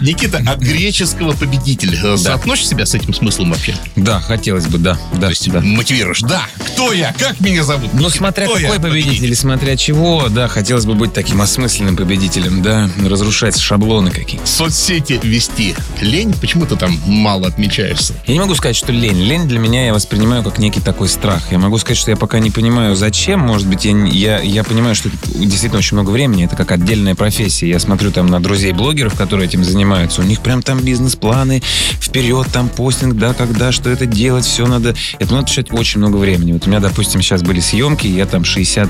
Никита, 0.00 0.38
от 0.46 0.58
греческого 0.58 1.32
победитель. 1.32 1.98
э, 2.02 2.16
Соотносишь 2.16 2.68
себя 2.68 2.86
с 2.86 2.94
этим 2.94 3.14
смыслом 3.14 3.50
вообще? 3.50 3.74
Да, 3.96 4.20
хотелось 4.20 4.66
бы, 4.66 4.78
да. 4.78 4.98
Да, 5.14 5.20
То 5.22 5.28
есть 5.30 5.50
да. 5.50 5.60
мотивируешь. 5.60 6.20
Да, 6.20 6.42
кто 6.58 6.92
я? 6.92 7.14
Как 7.18 7.40
меня 7.40 7.64
зовут? 7.64 7.92
Ну, 7.94 8.08
смотря 8.08 8.46
кто 8.46 8.58
я? 8.58 8.68
какой 8.68 8.82
победитель, 8.82 9.30
и 9.30 9.34
смотря 9.34 9.76
чего, 9.76 10.28
да, 10.28 10.48
хотелось 10.48 10.84
бы 10.86 10.94
быть 10.94 11.12
таким 11.12 11.40
осмысленным 11.40 11.96
победителем, 11.96 12.62
да, 12.62 12.88
разрушать 13.04 13.58
шаблоны 13.58 14.10
какие-то. 14.10 14.46
Соцсети 14.46 15.18
вести. 15.22 15.74
Лень? 16.00 16.34
Почему 16.40 16.66
ты 16.66 16.76
там 16.76 16.98
мало 17.06 17.46
отмечаешься? 17.48 18.14
Я 18.26 18.34
не 18.34 18.40
могу 18.40 18.54
сказать, 18.54 18.76
что 18.76 18.92
лень. 18.92 19.20
Лень 19.22 19.48
для 19.48 19.58
меня 19.58 19.86
я 19.86 19.94
воспринимаю 19.94 20.35
как 20.42 20.58
некий 20.58 20.80
такой 20.80 21.08
страх. 21.08 21.52
Я 21.52 21.58
могу 21.58 21.78
сказать, 21.78 21.98
что 21.98 22.10
я 22.10 22.16
пока 22.16 22.38
не 22.38 22.50
понимаю, 22.50 22.96
зачем. 22.96 23.40
Может 23.40 23.66
быть, 23.66 23.84
я, 23.84 23.92
я, 24.06 24.40
я 24.40 24.64
понимаю, 24.64 24.94
что 24.94 25.10
действительно 25.34 25.78
очень 25.78 25.96
много 25.96 26.10
времени. 26.10 26.46
Это 26.46 26.56
как 26.56 26.72
отдельная 26.72 27.14
профессия. 27.14 27.68
Я 27.68 27.78
смотрю 27.78 28.10
там 28.12 28.26
на 28.26 28.42
друзей-блогеров, 28.42 29.14
которые 29.14 29.46
этим 29.48 29.62
занимаются. 29.62 30.22
У 30.22 30.24
них 30.24 30.40
прям 30.40 30.62
там 30.62 30.80
бизнес-планы, 30.80 31.62
вперед, 32.00 32.46
там 32.52 32.68
постинг, 32.68 33.16
да, 33.16 33.34
когда, 33.34 33.72
что 33.72 33.90
это 33.90 34.06
делать, 34.06 34.46
все 34.46 34.66
надо. 34.66 34.94
Это 35.18 35.34
надо 35.34 35.46
тратить 35.66 35.72
очень 35.72 36.00
много 36.00 36.16
времени. 36.16 36.52
Вот 36.52 36.66
у 36.66 36.70
меня, 36.70 36.80
допустим, 36.80 37.22
сейчас 37.22 37.42
были 37.42 37.60
съемки, 37.60 38.06
я 38.06 38.26
там 38.26 38.44
60 38.44 38.88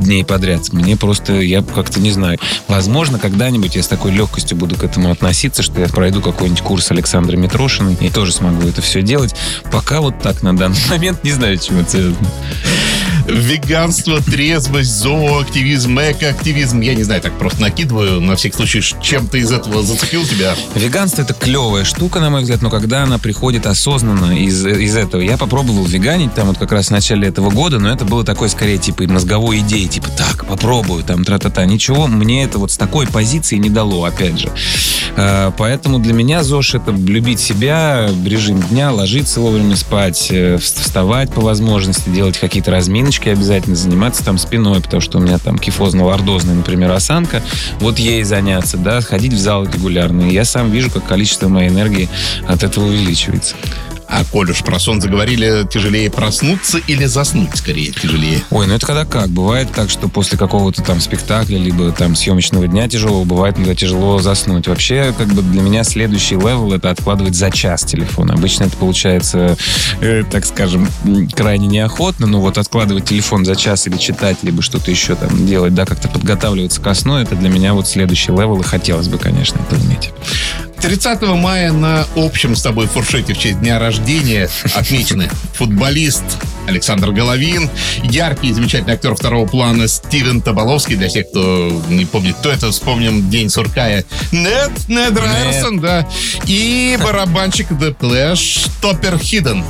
дней 0.00 0.24
подряд. 0.24 0.72
Мне 0.72 0.96
просто, 0.96 1.34
я 1.40 1.62
как-то 1.62 2.00
не 2.00 2.10
знаю. 2.10 2.38
Возможно, 2.68 3.18
когда-нибудь 3.18 3.76
я 3.76 3.82
с 3.82 3.88
такой 3.88 4.12
легкостью 4.12 4.56
буду 4.56 4.76
к 4.76 4.84
этому 4.84 5.10
относиться, 5.10 5.62
что 5.62 5.80
я 5.80 5.88
пройду 5.88 6.20
какой-нибудь 6.20 6.62
курс 6.62 6.90
Александра 6.90 7.36
Митрошиной 7.36 7.96
и 8.00 8.10
тоже 8.10 8.32
смогу 8.32 8.66
это 8.68 8.82
все 8.82 9.02
делать. 9.02 9.34
Пока 9.70 10.00
вот 10.00 10.20
так 10.20 10.42
на 10.42 10.56
данный 10.56 10.76
момент 10.90 11.24
не 11.24 11.32
знаю, 11.32 11.58
чего 11.58 11.80
это. 11.80 12.14
Веганство, 13.28 14.22
трезвость, 14.22 14.90
зооактивизм, 14.90 15.98
экоактивизм. 15.98 16.80
Я 16.80 16.94
не 16.94 17.02
знаю, 17.02 17.20
так 17.20 17.38
просто 17.38 17.60
накидываю. 17.60 18.22
На 18.22 18.36
всякий 18.36 18.56
случай, 18.56 18.82
чем-то 19.02 19.36
из 19.36 19.52
этого 19.52 19.82
зацепил 19.82 20.24
тебя? 20.24 20.54
Веганство 20.74 21.20
это 21.22 21.34
клевая 21.34 21.84
штука, 21.84 22.20
на 22.20 22.30
мой 22.30 22.40
взгляд, 22.40 22.62
но 22.62 22.70
когда 22.70 23.02
она 23.02 23.18
приходит 23.18 23.66
осознанно 23.66 24.38
из, 24.38 24.64
из 24.64 24.96
этого. 24.96 25.20
Я 25.20 25.36
попробовал 25.36 25.84
веганить 25.84 26.34
там 26.34 26.48
вот 26.48 26.56
как 26.56 26.72
раз 26.72 26.86
в 26.86 26.90
начале 26.90 27.28
этого 27.28 27.50
года, 27.50 27.78
но 27.78 27.92
это 27.92 28.06
было 28.06 28.24
такое 28.24 28.48
скорее 28.48 28.78
типа 28.78 29.02
мозговой 29.02 29.58
идеи, 29.58 29.84
типа 29.84 30.08
так, 30.16 30.46
попробую, 30.46 31.04
там 31.04 31.22
тра-та-та. 31.22 31.66
Ничего 31.66 32.06
мне 32.06 32.44
это 32.44 32.58
вот 32.58 32.72
с 32.72 32.78
такой 32.78 33.06
позиции 33.06 33.56
не 33.56 33.68
дало, 33.68 34.04
опять 34.04 34.38
же. 34.38 34.50
Э, 35.16 35.52
Поэтому 35.58 35.98
для 35.98 36.14
меня 36.14 36.42
ЗОЖ 36.42 36.76
это 36.76 36.92
любить 36.92 37.40
себя, 37.40 38.08
режим 38.24 38.62
дня, 38.62 38.90
ложиться 38.90 39.40
вовремя 39.40 39.76
спать, 39.76 40.28
э, 40.30 40.56
вставать 40.76 41.32
по 41.32 41.40
возможности, 41.40 42.08
делать 42.08 42.38
какие-то 42.38 42.70
разминочки 42.70 43.28
обязательно 43.28 43.76
заниматься 43.76 44.24
там 44.24 44.38
спиной, 44.38 44.80
потому 44.80 45.00
что 45.00 45.18
у 45.18 45.20
меня 45.20 45.38
там 45.38 45.58
кифозно-лордозная, 45.58 46.54
например, 46.54 46.90
осанка. 46.92 47.42
Вот 47.80 47.98
ей 47.98 48.22
заняться, 48.24 48.76
да, 48.76 49.00
ходить 49.00 49.32
в 49.32 49.38
зал 49.38 49.64
регулярно. 49.64 50.22
И 50.22 50.32
я 50.32 50.44
сам 50.44 50.70
вижу, 50.70 50.90
как 50.90 51.06
количество 51.06 51.48
моей 51.48 51.68
энергии 51.68 52.08
от 52.46 52.62
этого 52.62 52.86
увеличивается. 52.86 53.54
А 54.08 54.24
коль 54.24 54.50
уж 54.50 54.62
про 54.62 54.78
сон 54.78 55.00
заговорили, 55.00 55.66
тяжелее 55.70 56.10
проснуться 56.10 56.78
или 56.78 57.04
заснуть 57.04 57.54
скорее 57.56 57.92
тяжелее? 57.92 58.42
Ой, 58.50 58.66
ну 58.66 58.74
это 58.74 58.86
когда 58.86 59.04
как? 59.04 59.28
Бывает 59.28 59.68
так, 59.74 59.90
что 59.90 60.08
после 60.08 60.38
какого-то 60.38 60.82
там 60.82 61.00
спектакля, 61.00 61.58
либо 61.58 61.92
там 61.92 62.16
съемочного 62.16 62.66
дня 62.66 62.88
тяжело, 62.88 63.24
бывает 63.24 63.58
иногда 63.58 63.74
тяжело 63.74 64.18
заснуть. 64.18 64.66
Вообще, 64.66 65.14
как 65.16 65.28
бы 65.28 65.42
для 65.42 65.60
меня 65.60 65.84
следующий 65.84 66.36
level 66.36 66.72
это 66.72 66.90
откладывать 66.90 67.34
за 67.34 67.50
час 67.50 67.84
телефон. 67.84 68.30
Обычно 68.30 68.64
это 68.64 68.76
получается, 68.76 69.56
э, 70.00 70.24
так 70.30 70.46
скажем, 70.46 70.88
крайне 71.36 71.66
неохотно, 71.66 72.26
но 72.26 72.40
вот 72.40 72.56
откладывать 72.56 73.04
телефон 73.04 73.44
за 73.44 73.56
час 73.56 73.86
или 73.86 73.98
читать, 73.98 74.38
либо 74.42 74.62
что-то 74.62 74.90
еще 74.90 75.16
там 75.16 75.46
делать, 75.46 75.74
да, 75.74 75.84
как-то 75.84 76.08
подготавливаться 76.08 76.80
ко 76.80 76.94
сну, 76.94 77.16
это 77.16 77.36
для 77.36 77.50
меня 77.50 77.74
вот 77.74 77.86
следующий 77.86 78.32
level, 78.32 78.60
и 78.60 78.64
хотелось 78.64 79.08
бы, 79.08 79.18
конечно, 79.18 79.60
это 79.60 79.76
уметь. 79.80 80.12
30 80.80 81.22
мая 81.22 81.72
на 81.72 82.06
общем 82.16 82.54
с 82.54 82.62
тобой 82.62 82.86
фуршете 82.86 83.34
в 83.34 83.38
честь 83.38 83.60
дня 83.60 83.78
рождения 83.78 84.48
отмечены 84.74 85.28
футболист 85.54 86.24
Александр 86.68 87.10
Головин, 87.12 87.68
яркий 88.02 88.48
и 88.48 88.52
замечательный 88.52 88.94
актер 88.94 89.14
второго 89.14 89.46
плана 89.46 89.88
Стивен 89.88 90.40
Таболовский. 90.40 90.96
Для 90.96 91.08
тех, 91.08 91.28
кто 91.30 91.82
не 91.88 92.04
помнит, 92.04 92.36
кто 92.36 92.50
это, 92.50 92.70
вспомним 92.70 93.28
День 93.30 93.48
Суркая. 93.48 94.04
Нед, 94.32 94.70
Нед 94.88 95.18
Райерсон, 95.18 95.80
да. 95.80 96.06
И 96.46 96.98
барабанщик 97.02 97.70
The 97.70 97.96
Clash 97.96 98.70
Топпер 98.82 99.14
Хидden. 99.14 99.64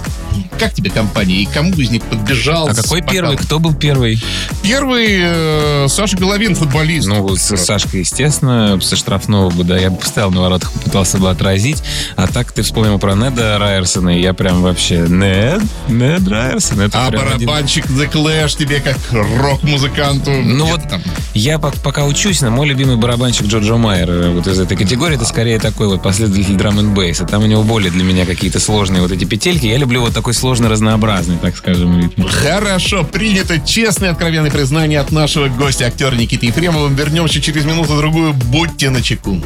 Как 0.58 0.74
тебе 0.74 0.90
компания? 0.90 1.42
И 1.42 1.46
кому 1.46 1.72
из 1.74 1.90
них 1.90 2.02
подбежал? 2.02 2.68
А 2.68 2.74
какой 2.74 3.00
с 3.00 3.06
первый? 3.06 3.36
Кто 3.36 3.58
был 3.58 3.74
первый? 3.74 4.22
Первый 4.62 5.18
э, 5.20 5.86
Саша 5.88 6.16
Головин, 6.16 6.54
футболист. 6.54 7.06
Ну, 7.06 7.36
с 7.36 7.56
Сашкой, 7.56 8.00
естественно, 8.00 8.78
со 8.80 8.96
штрафного 8.96 9.50
бы, 9.50 9.64
да, 9.64 9.78
я 9.78 9.90
бы 9.90 9.96
поставил 9.96 10.30
на 10.30 10.40
воротах, 10.42 10.72
попытался 10.98 11.18
бы 11.18 11.30
отразить. 11.30 11.82
А 12.16 12.26
так 12.26 12.52
ты 12.52 12.62
вспомнил 12.62 12.98
про 12.98 13.14
Неда 13.14 13.58
Райерсона, 13.58 14.18
и 14.18 14.20
я 14.20 14.34
прям 14.34 14.62
вообще... 14.62 15.06
Нед? 15.08 15.62
Нед 15.88 16.26
Райерсон? 16.26 16.80
Это 16.80 17.06
а 17.06 17.10
прям 17.10 17.28
один- 17.34 17.46
барабанщик 17.46 17.86
The 17.86 18.10
Clash 18.10 18.56
тебе 18.58 18.80
как 18.80 18.96
рок-музыканту. 19.12 20.30
Ну 20.30 20.66
вот 20.66 20.88
там. 20.88 21.00
я 21.34 21.56
пок- 21.56 21.80
пока 21.82 22.04
учусь, 22.04 22.40
на 22.40 22.50
мой 22.50 22.66
любимый 22.66 22.96
барабанщик 22.96 23.46
Джорджо 23.46 23.76
Майер 23.76 24.10
э, 24.10 24.30
вот 24.30 24.46
из 24.46 24.58
этой 24.58 24.76
категории, 24.76 25.14
это 25.14 25.24
скорее 25.24 25.60
такой 25.60 25.86
вот 25.86 26.02
последователь 26.02 26.56
драм 26.56 26.78
н 26.78 26.92
бейса. 26.94 27.24
Там 27.24 27.42
у 27.44 27.46
него 27.46 27.62
более 27.62 27.90
для 27.90 28.02
меня 28.02 28.26
какие-то 28.26 28.58
сложные 28.58 29.02
вот 29.02 29.12
эти 29.12 29.24
петельки. 29.24 29.66
Я 29.66 29.76
люблю 29.76 30.00
вот 30.00 30.14
такой 30.14 30.34
сложно 30.34 30.68
разнообразный, 30.68 31.36
так 31.36 31.56
скажем, 31.56 32.00
ритм. 32.00 32.22
Хорошо, 32.26 33.04
принято. 33.04 33.60
Честное, 33.60 34.10
откровенное 34.10 34.50
признание 34.50 35.00
от 35.00 35.12
нашего 35.12 35.48
гостя, 35.48 35.86
актера 35.86 36.14
Никиты 36.16 36.46
Ефремова. 36.46 36.88
Вернемся 36.88 37.40
через 37.40 37.64
минуту-другую. 37.64 38.32
Будьте 38.32 38.90
начеку. 38.90 39.40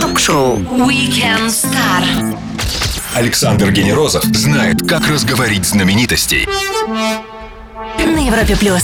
Ток-шоу 0.00 0.58
We 0.58 1.08
Can 1.08 1.48
Start. 1.48 2.38
Александр 3.14 3.70
Генерозов 3.72 4.24
знает, 4.24 4.86
как 4.86 5.08
разговорить 5.08 5.64
знаменитостей. 5.64 6.46
На 7.98 8.26
Европе 8.26 8.56
плюс. 8.56 8.82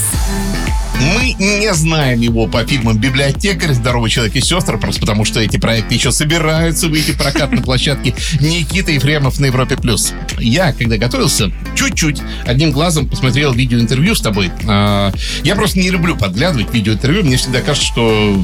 Мы 1.00 1.32
не 1.38 1.74
знаем 1.74 2.20
его 2.20 2.46
по 2.46 2.64
фильмам 2.64 2.98
«Библиотекарь», 2.98 3.74
«Здоровый 3.74 4.10
человек 4.10 4.36
и 4.36 4.40
сестры», 4.40 4.78
просто 4.78 5.00
потому 5.00 5.24
что 5.24 5.40
эти 5.40 5.56
проекты 5.58 5.94
еще 5.94 6.12
собираются 6.12 6.86
выйти 6.88 7.10
в 7.10 7.18
прокат 7.18 7.50
на 7.52 7.60
площадке 7.62 8.14
Никита 8.40 8.92
Ефремов 8.92 9.38
на 9.40 9.46
Европе+. 9.46 9.76
плюс. 9.76 10.12
Я, 10.38 10.72
когда 10.72 10.96
готовился, 10.96 11.50
чуть-чуть 11.74 12.22
одним 12.46 12.70
глазом 12.70 13.08
посмотрел 13.08 13.52
видеоинтервью 13.52 14.14
с 14.14 14.20
тобой. 14.20 14.50
А, 14.66 15.12
Я 15.42 15.56
просто 15.56 15.80
не 15.80 15.90
люблю 15.90 16.16
подглядывать 16.16 16.72
видеоинтервью. 16.72 17.24
Мне 17.24 17.36
всегда 17.36 17.60
кажется, 17.60 17.86
что 17.86 18.40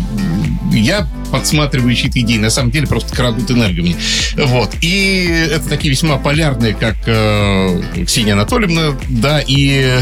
я 0.79 1.07
подсматриваю 1.31 1.95
чьи-то 1.95 2.21
идеи. 2.21 2.39
На 2.39 2.51
самом 2.51 2.71
деле 2.71 2.87
просто 2.87 3.15
крадут 3.15 3.51
энергию 3.51 3.85
мне. 3.85 3.97
Вот. 4.37 4.75
И 4.81 5.27
это 5.51 5.69
такие 5.69 5.91
весьма 5.91 6.19
полярные, 6.19 6.75
как 6.75 6.97
э, 7.07 7.83
Ксения 8.07 8.33
Анатольевна, 8.35 8.97
да, 9.09 9.41
и 9.47 10.01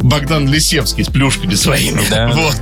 Богдан 0.00 0.48
Лисевский 0.48 1.04
с 1.04 1.08
плюшками 1.08 1.54
своими. 1.54 2.00
Да. 2.10 2.28
Вот. 2.38 2.60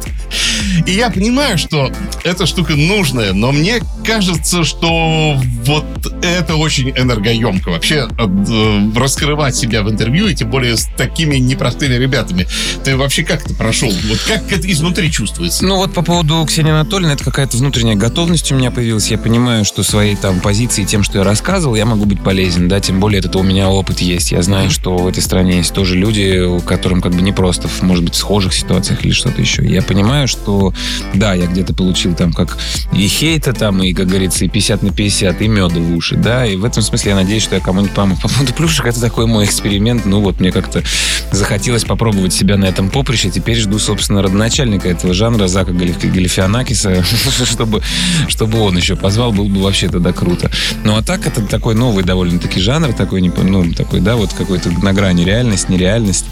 И 0.84 0.92
я 0.92 1.10
понимаю, 1.10 1.58
что 1.58 1.90
эта 2.24 2.46
штука 2.46 2.74
нужная, 2.74 3.32
но 3.32 3.52
мне 3.52 3.80
кажется, 4.04 4.64
что 4.64 5.36
вот 5.64 5.84
это 6.22 6.56
очень 6.56 6.90
энергоемко. 6.90 7.70
Вообще 7.70 8.08
э, 8.18 8.90
раскрывать 8.94 9.56
себя 9.56 9.82
в 9.82 9.90
интервью, 9.90 10.28
и 10.28 10.34
тем 10.34 10.50
более 10.50 10.76
с 10.76 10.88
такими 10.96 11.36
непростыми 11.36 11.94
ребятами. 11.94 12.46
Ты 12.84 12.96
вообще 12.96 13.22
как 13.22 13.44
это 13.44 13.54
прошел? 13.54 13.90
Вот 14.08 14.18
как 14.26 14.52
это 14.52 14.70
изнутри 14.70 15.10
чувствуется? 15.10 15.64
Ну 15.64 15.76
вот 15.76 15.92
по 15.92 16.02
поводу 16.02 16.44
Ксении 16.46 16.72
Анатольевны, 16.72 17.12
это 17.12 17.24
какая-то 17.24 17.56
внутренняя 17.56 17.96
готовность 17.96 18.50
у 18.52 18.54
меня 18.54 18.70
появилась. 18.70 19.10
Я 19.10 19.18
понимаю, 19.18 19.64
что 19.64 19.82
своей 19.82 20.16
там 20.16 20.40
позиции, 20.40 20.84
тем, 20.84 21.02
что 21.02 21.18
я 21.18 21.24
рассказывал, 21.24 21.74
я 21.74 21.86
могу 21.86 22.04
быть 22.04 22.22
полезен, 22.22 22.68
да, 22.68 22.80
тем 22.80 23.00
более 23.00 23.20
это 23.20 23.38
у 23.38 23.42
меня 23.42 23.68
опыт 23.70 24.00
есть. 24.00 24.32
Я 24.32 24.42
знаю, 24.42 24.70
что 24.70 24.96
в 24.96 25.06
этой 25.06 25.22
стране 25.22 25.58
есть 25.58 25.72
тоже 25.72 25.96
люди, 25.96 26.42
которым 26.66 27.00
как 27.00 27.12
бы 27.12 27.22
непросто, 27.22 27.68
в, 27.68 27.82
может 27.82 28.04
быть, 28.04 28.14
в 28.14 28.18
схожих 28.18 28.54
ситуациях 28.54 29.04
или 29.04 29.12
что-то 29.12 29.40
еще. 29.40 29.64
Я 29.64 29.82
понимаю, 29.82 30.28
что 30.28 30.65
да, 31.14 31.34
я 31.34 31.46
где-то 31.46 31.74
получил 31.74 32.14
там 32.14 32.32
как 32.32 32.56
и 32.92 33.06
хейта 33.08 33.52
там, 33.52 33.82
и, 33.82 33.92
как 33.92 34.08
говорится, 34.08 34.44
и 34.44 34.48
50 34.48 34.82
на 34.82 34.92
50, 34.92 35.42
и 35.42 35.48
меда 35.48 35.80
в 35.80 35.96
уши, 35.96 36.16
да, 36.16 36.46
и 36.46 36.56
в 36.56 36.64
этом 36.64 36.82
смысле 36.82 37.10
я 37.10 37.16
надеюсь, 37.16 37.42
что 37.42 37.54
я 37.54 37.60
кому-нибудь 37.60 37.94
помог. 37.94 38.20
По 38.20 38.28
поводу 38.28 38.52
плюшек, 38.52 38.86
это 38.86 39.00
такой 39.00 39.26
мой 39.26 39.44
эксперимент, 39.44 40.06
ну 40.06 40.20
вот 40.20 40.40
мне 40.40 40.52
как-то 40.52 40.82
захотелось 41.32 41.84
попробовать 41.84 42.32
себя 42.32 42.56
на 42.56 42.64
этом 42.64 42.90
поприще, 42.90 43.30
теперь 43.30 43.56
жду, 43.56 43.78
собственно, 43.78 44.22
родоначальника 44.22 44.88
этого 44.88 45.14
жанра, 45.14 45.46
Зака 45.46 45.72
Галиф- 45.72 46.04
Галифианакиса, 46.04 47.04
чтобы, 47.44 47.82
чтобы 48.28 48.60
он 48.60 48.76
еще 48.76 48.96
позвал, 48.96 49.32
было 49.32 49.48
бы 49.48 49.62
вообще 49.62 49.88
тогда 49.88 50.12
круто. 50.12 50.50
Ну 50.84 50.96
а 50.96 51.02
так, 51.02 51.26
это 51.26 51.42
такой 51.42 51.74
новый 51.74 52.04
довольно-таки 52.04 52.60
жанр, 52.60 52.92
такой, 52.92 53.20
ну, 53.20 53.72
такой, 53.72 54.00
да, 54.00 54.16
вот 54.16 54.32
какой-то 54.32 54.70
на 54.82 54.92
грани 54.92 55.24
реальность, 55.24 55.68
нереальность, 55.68 56.26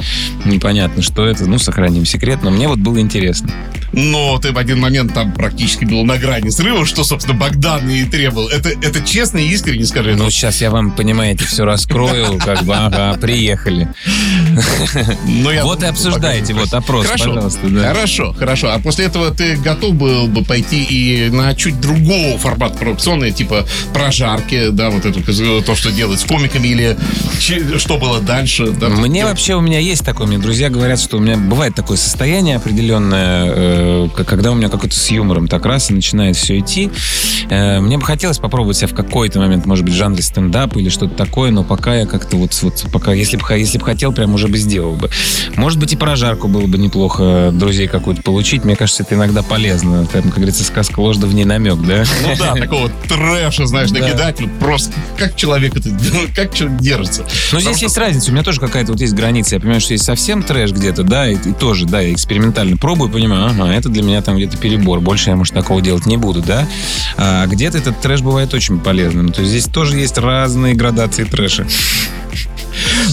непонятно, 0.44 1.02
что 1.02 1.26
это, 1.26 1.46
ну, 1.46 1.58
сохраним 1.58 2.04
секрет, 2.04 2.40
но 2.42 2.50
мне 2.50 2.68
вот 2.68 2.78
было 2.78 2.98
интересно. 3.00 3.50
Но 4.24 4.38
ты 4.38 4.52
в 4.52 4.58
один 4.58 4.80
момент 4.80 5.12
там 5.12 5.32
практически 5.32 5.84
был 5.84 6.02
на 6.02 6.16
грани 6.16 6.48
срыва, 6.48 6.86
что, 6.86 7.04
собственно, 7.04 7.38
Богдан 7.38 7.90
и 7.90 8.04
требовал. 8.04 8.48
Это, 8.48 8.70
это 8.70 9.02
честно 9.02 9.36
и 9.36 9.48
искренне 9.48 9.84
скажи. 9.84 10.14
Ну, 10.16 10.30
сейчас 10.30 10.62
я 10.62 10.70
вам, 10.70 10.92
понимаете, 10.92 11.44
все 11.44 11.66
раскрою, 11.66 12.38
как 12.38 12.62
бы, 12.62 12.74
ага, 12.74 13.18
приехали. 13.20 13.86
Но 15.26 15.52
я 15.52 15.62
Вот 15.64 15.82
и 15.82 15.86
не 15.86 16.52
вот 16.54 16.72
опрос, 16.72 17.06
Хорошо. 17.06 17.34
пожалуйста. 17.34 17.60
Хорошо, 17.68 18.32
хорошо. 18.32 18.70
А 18.70 18.78
после 18.78 19.04
этого 19.04 19.30
ты 19.30 19.56
готов 19.56 19.94
был 19.94 20.26
бы 20.28 20.42
пойти 20.42 20.82
и 20.82 21.28
на 21.28 21.54
чуть 21.54 21.78
другого 21.78 22.38
формата 22.38 22.78
коррупционный, 22.78 23.30
типа 23.30 23.66
прожарки, 23.92 24.70
да, 24.70 24.88
вот 24.88 25.04
это 25.04 25.20
то, 25.62 25.74
что 25.74 25.90
делать 25.90 26.20
с 26.20 26.24
комиками, 26.24 26.68
или 26.68 26.96
что 27.78 27.98
было 27.98 28.20
дальше? 28.20 28.70
да? 28.70 28.88
Мне 28.88 29.24
вообще, 29.24 29.54
у 29.54 29.60
меня 29.60 29.80
есть 29.80 30.02
такое, 30.02 30.26
мне 30.26 30.38
друзья 30.38 30.70
говорят, 30.70 30.98
что 30.98 31.18
у 31.18 31.20
меня 31.20 31.36
бывает 31.36 31.74
такое 31.74 31.98
состояние 31.98 32.56
определенное, 32.56 33.52
э, 33.54 34.08
когда 34.22 34.52
у 34.52 34.54
меня 34.54 34.68
какой-то 34.68 34.94
с 34.94 35.10
юмором 35.10 35.48
так 35.48 35.66
раз 35.66 35.90
и 35.90 35.94
начинает 35.94 36.36
все 36.36 36.58
идти. 36.58 36.90
Э, 37.50 37.80
мне 37.80 37.98
бы 37.98 38.04
хотелось 38.04 38.38
попробовать 38.38 38.76
себя 38.76 38.88
в 38.88 38.94
какой-то 38.94 39.40
момент, 39.40 39.66
может 39.66 39.84
быть, 39.84 39.94
в 39.94 39.96
жанре 39.96 40.22
стендап 40.22 40.76
или 40.76 40.88
что-то 40.88 41.14
такое, 41.14 41.50
но 41.50 41.64
пока 41.64 41.94
я 41.96 42.06
как-то 42.06 42.36
вот, 42.36 42.56
вот 42.62 42.84
пока, 42.92 43.12
если 43.12 43.36
бы, 43.36 43.44
если 43.56 43.78
бы 43.78 43.84
хотел, 43.84 44.12
прям 44.12 44.34
уже 44.34 44.48
бы 44.48 44.56
сделал 44.58 44.92
бы. 44.94 45.10
Может 45.56 45.78
быть, 45.80 45.92
и 45.92 45.96
прожарку 45.96 46.46
было 46.48 46.66
бы 46.66 46.78
неплохо 46.78 47.50
друзей 47.52 47.88
какую-то 47.88 48.22
получить. 48.22 48.64
Мне 48.64 48.76
кажется, 48.76 49.02
это 49.02 49.14
иногда 49.14 49.42
полезно. 49.42 50.06
Там, 50.06 50.22
как 50.22 50.34
говорится, 50.34 50.62
сказка 50.64 51.00
ложь 51.00 51.16
да 51.16 51.26
в 51.26 51.34
ней 51.34 51.44
намек, 51.44 51.78
да? 51.80 52.04
Ну 52.22 52.34
да, 52.38 52.54
такого 52.60 52.90
трэша, 53.08 53.66
знаешь, 53.66 53.90
Да. 53.90 54.00
накидать. 54.00 54.40
Вот 54.40 54.50
Просто 54.60 54.92
как 55.18 55.36
человек 55.36 55.76
это, 55.76 55.88
как 56.36 56.54
человек 56.54 56.78
держится. 56.80 57.22
Но 57.52 57.58
Ну, 57.58 57.60
здесь 57.60 57.82
есть 57.82 57.96
разница. 57.98 58.30
У 58.30 58.34
меня 58.34 58.42
тоже 58.44 58.60
какая-то 58.60 58.92
вот 58.92 59.00
есть 59.00 59.14
граница. 59.14 59.54
Я 59.56 59.60
понимаю, 59.60 59.80
что 59.80 59.92
есть 59.92 60.04
совсем 60.04 60.42
трэш 60.42 60.72
где-то, 60.72 61.02
да, 61.02 61.28
и, 61.28 61.34
и 61.34 61.52
тоже, 61.52 61.86
да, 61.86 62.00
я 62.00 62.12
экспериментально 62.12 62.76
пробую, 62.76 63.10
понимаю, 63.10 63.46
ага, 63.46 63.72
это 63.72 63.88
для 63.88 64.02
меня 64.04 64.22
там 64.22 64.36
где-то 64.36 64.56
перебор. 64.56 65.00
Больше 65.00 65.30
я, 65.30 65.36
может, 65.36 65.54
такого 65.54 65.80
делать 65.80 66.06
не 66.06 66.16
буду, 66.16 66.42
да. 66.42 66.66
А 67.16 67.46
где-то 67.46 67.78
этот 67.78 68.00
трэш 68.00 68.20
бывает 68.20 68.54
очень 68.54 68.78
полезным. 68.78 69.32
То 69.32 69.40
есть 69.40 69.50
здесь 69.50 69.66
тоже 69.66 69.98
есть 69.98 70.18
разные 70.18 70.74
градации 70.74 71.24
трэша. 71.24 71.66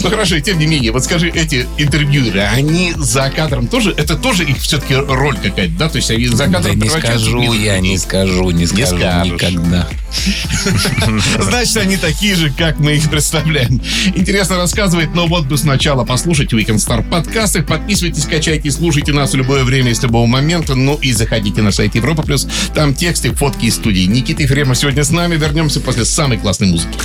Ну 0.04 0.10
хорошо, 0.10 0.36
и 0.36 0.42
тем 0.42 0.60
не 0.60 0.68
менее, 0.68 0.92
вот 0.92 1.04
скажи, 1.04 1.30
эти 1.30 1.68
интервьюеры, 1.78 2.42
они 2.42 2.94
за 2.98 3.30
кадром 3.30 3.68
тоже, 3.68 3.94
это 3.96 4.16
тоже 4.16 4.44
их 4.44 4.58
все-таки 4.58 4.96
роль 4.96 5.38
какая-то, 5.38 5.74
да? 5.78 5.90
То 5.90 5.98
есть 5.98 6.12
они 6.12 6.28
за 6.28 6.48
Да 6.48 6.54
кадром 6.54 6.76
не 6.76 6.82
превращаются 6.82 7.30
в 7.30 7.32
скажу 7.32 7.54
я, 7.54 7.80
не 7.80 7.98
скажу, 7.98 8.52
не 8.52 8.66
скажу 8.66 8.98
скажешь. 8.98 9.34
никогда. 9.34 9.88
Значит, 11.40 11.78
они 11.78 11.98
такие 11.98 12.36
же, 12.36 12.52
как 12.52 12.80
мы 12.80 12.96
их 12.96 13.10
представляем. 13.10 13.82
Интересно 14.16 14.58
рассказывает, 14.58 15.14
но 15.16 15.28
вот 15.28 15.46
бы 15.46 15.58
сначала 15.58 16.04
послушать 16.04 16.54
Weekend 16.54 16.78
Star 16.78 17.02
в 17.02 17.10
подкастах. 17.10 17.66
Подписывайтесь, 17.66 18.26
качайте, 18.26 18.72
слушайте 18.72 19.14
нас 19.14 19.32
в 19.32 19.36
любое 19.36 19.64
время, 19.64 19.94
с 19.94 20.04
любого 20.04 20.26
момента. 20.26 20.76
Ну 20.76 20.96
и 20.96 21.12
заходите 21.14 21.62
на 21.62 21.72
сайт 21.72 21.96
Европа 21.96 22.24
Плюс. 22.24 22.48
Там 22.74 22.94
тексты, 22.94 23.34
фотки 23.34 23.66
из 23.66 23.76
студии. 23.76 24.06
Никита 24.06 24.44
Ефремов 24.44 24.78
сегодня 24.78 25.04
с 25.04 25.12
нами. 25.12 25.36
Вернемся 25.36 25.80
после 25.80 26.06
самой 26.06 26.38
классной 26.38 26.68
музыки. 26.68 26.98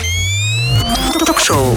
Ток-шоу 1.27 1.77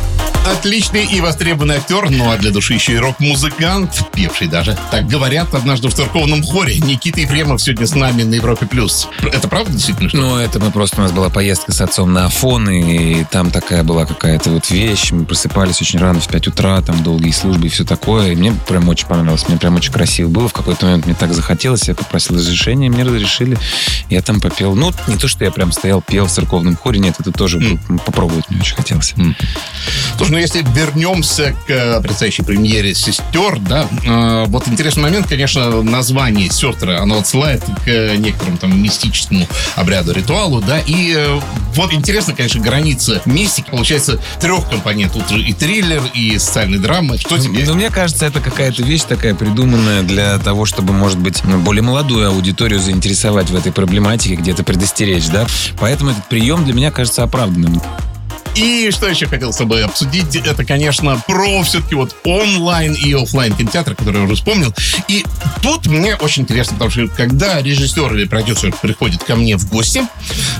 Отличный 0.45 1.05
и 1.05 1.21
востребованный 1.21 1.75
актер, 1.75 2.09
ну 2.09 2.31
а 2.31 2.37
для 2.37 2.49
души 2.51 2.73
еще 2.73 2.93
и 2.93 2.97
рок-музыкант, 2.97 4.01
певший 4.11 4.47
даже. 4.47 4.75
Так 4.89 5.07
говорят 5.07 5.53
однажды 5.53 5.87
в 5.87 5.93
церковном 5.93 6.43
хоре. 6.43 6.79
Никита 6.79 7.21
Ефремов 7.21 7.61
сегодня 7.61 7.85
с 7.85 7.93
нами 7.93 8.23
на 8.23 8.33
Европе+. 8.35 8.65
плюс. 8.65 9.07
Это 9.21 9.47
правда 9.47 9.71
действительно? 9.71 10.09
Что? 10.09 10.17
Ну, 10.17 10.37
это 10.37 10.59
мы 10.59 10.71
просто, 10.71 10.99
у 10.99 11.03
нас 11.03 11.11
была 11.11 11.29
поездка 11.29 11.71
с 11.71 11.79
отцом 11.79 12.11
на 12.13 12.25
Афон, 12.25 12.67
и 12.69 13.23
там 13.25 13.51
такая 13.51 13.83
была 13.83 14.05
какая-то 14.07 14.49
вот 14.49 14.69
вещь. 14.71 15.11
Мы 15.11 15.25
просыпались 15.25 15.79
очень 15.81 15.99
рано, 15.99 16.19
в 16.19 16.27
5 16.27 16.47
утра, 16.47 16.81
там 16.81 17.03
долгие 17.03 17.31
службы 17.31 17.67
и 17.67 17.69
все 17.69 17.83
такое. 17.83 18.31
И 18.31 18.35
мне 18.35 18.51
прям 18.67 18.89
очень 18.89 19.07
понравилось, 19.07 19.47
мне 19.47 19.57
прям 19.57 19.75
очень 19.75 19.93
красиво 19.93 20.29
было. 20.29 20.47
В 20.47 20.53
какой-то 20.53 20.85
момент 20.87 21.05
мне 21.05 21.15
так 21.15 21.33
захотелось, 21.33 21.87
я 21.87 21.93
попросил 21.93 22.35
разрешения, 22.35 22.89
мне 22.89 23.03
разрешили. 23.03 23.57
Я 24.09 24.21
там 24.23 24.41
попел. 24.41 24.73
Ну, 24.75 24.91
не 25.07 25.17
то, 25.17 25.27
что 25.27 25.45
я 25.45 25.51
прям 25.51 25.71
стоял, 25.71 26.01
пел 26.01 26.25
в 26.25 26.31
церковном 26.31 26.75
хоре, 26.75 26.99
нет, 26.99 27.15
это 27.19 27.31
тоже 27.31 27.57
М. 27.59 27.99
попробовать 27.99 28.49
мне 28.49 28.59
очень 28.61 28.75
хотелось. 28.75 29.13
Слушай, 30.17 30.30
ну 30.31 30.37
если 30.37 30.63
вернемся 30.73 31.53
к 31.67 31.69
э, 31.69 32.01
предстоящей 32.01 32.43
премьере 32.43 32.95
«Сестер», 32.95 33.59
да, 33.59 33.85
э, 34.05 34.45
вот 34.47 34.65
интересный 34.69 35.03
момент, 35.03 35.27
конечно, 35.27 35.83
название 35.83 36.49
«Сестры», 36.49 36.95
оно 36.95 37.19
отсылает 37.19 37.61
к 37.83 37.87
э, 37.87 38.15
некоторому 38.15 38.57
там 38.57 38.81
мистическому 38.81 39.45
обряду, 39.75 40.13
ритуалу, 40.13 40.61
да, 40.61 40.79
и 40.79 41.13
э, 41.17 41.39
вот 41.75 41.93
интересно, 41.93 42.33
конечно, 42.33 42.61
граница 42.61 43.21
мистики, 43.25 43.69
получается, 43.69 44.21
трех 44.39 44.69
компонентов, 44.69 45.27
тут 45.27 45.37
же 45.37 45.43
и 45.43 45.51
триллер, 45.51 46.01
и 46.13 46.39
социальная 46.39 46.79
драма, 46.79 47.17
что 47.17 47.37
тебе? 47.37 47.65
Ну, 47.65 47.73
мне 47.73 47.89
кажется, 47.89 48.25
это 48.25 48.39
какая-то 48.39 48.83
вещь 48.83 49.03
такая 49.03 49.35
придуманная 49.35 50.01
для 50.01 50.37
того, 50.37 50.65
чтобы, 50.65 50.93
может 50.93 51.19
быть, 51.19 51.43
ну, 51.43 51.59
более 51.59 51.83
молодую 51.83 52.29
аудиторию 52.29 52.79
заинтересовать 52.79 53.49
в 53.49 53.55
этой 53.55 53.73
проблематике, 53.73 54.35
где-то 54.35 54.63
предостеречь, 54.63 55.27
да. 55.27 55.45
Поэтому 55.81 56.11
этот 56.11 56.29
прием 56.29 56.63
для 56.63 56.73
меня 56.73 56.89
кажется 56.89 57.23
оправданным. 57.23 57.81
И 58.55 58.89
что 58.91 59.07
еще 59.07 59.27
хотел 59.27 59.53
с 59.53 59.57
тобой 59.57 59.83
обсудить, 59.83 60.35
это, 60.35 60.65
конечно, 60.65 61.21
про 61.27 61.63
все-таки 61.63 61.95
вот 61.95 62.15
онлайн 62.23 62.93
и 62.93 63.13
офлайн 63.13 63.55
кинотеатр, 63.55 63.95
который 63.95 64.17
я 64.17 64.23
уже 64.23 64.35
вспомнил. 64.35 64.73
И 65.07 65.25
тут 65.61 65.87
мне 65.87 66.15
очень 66.15 66.43
интересно, 66.43 66.73
потому 66.73 66.91
что 66.91 67.07
когда 67.07 67.61
режиссер 67.61 68.13
или 68.15 68.25
продюсер 68.25 68.73
приходит 68.81 69.23
ко 69.23 69.35
мне 69.35 69.57
в 69.57 69.69
гости, 69.69 70.03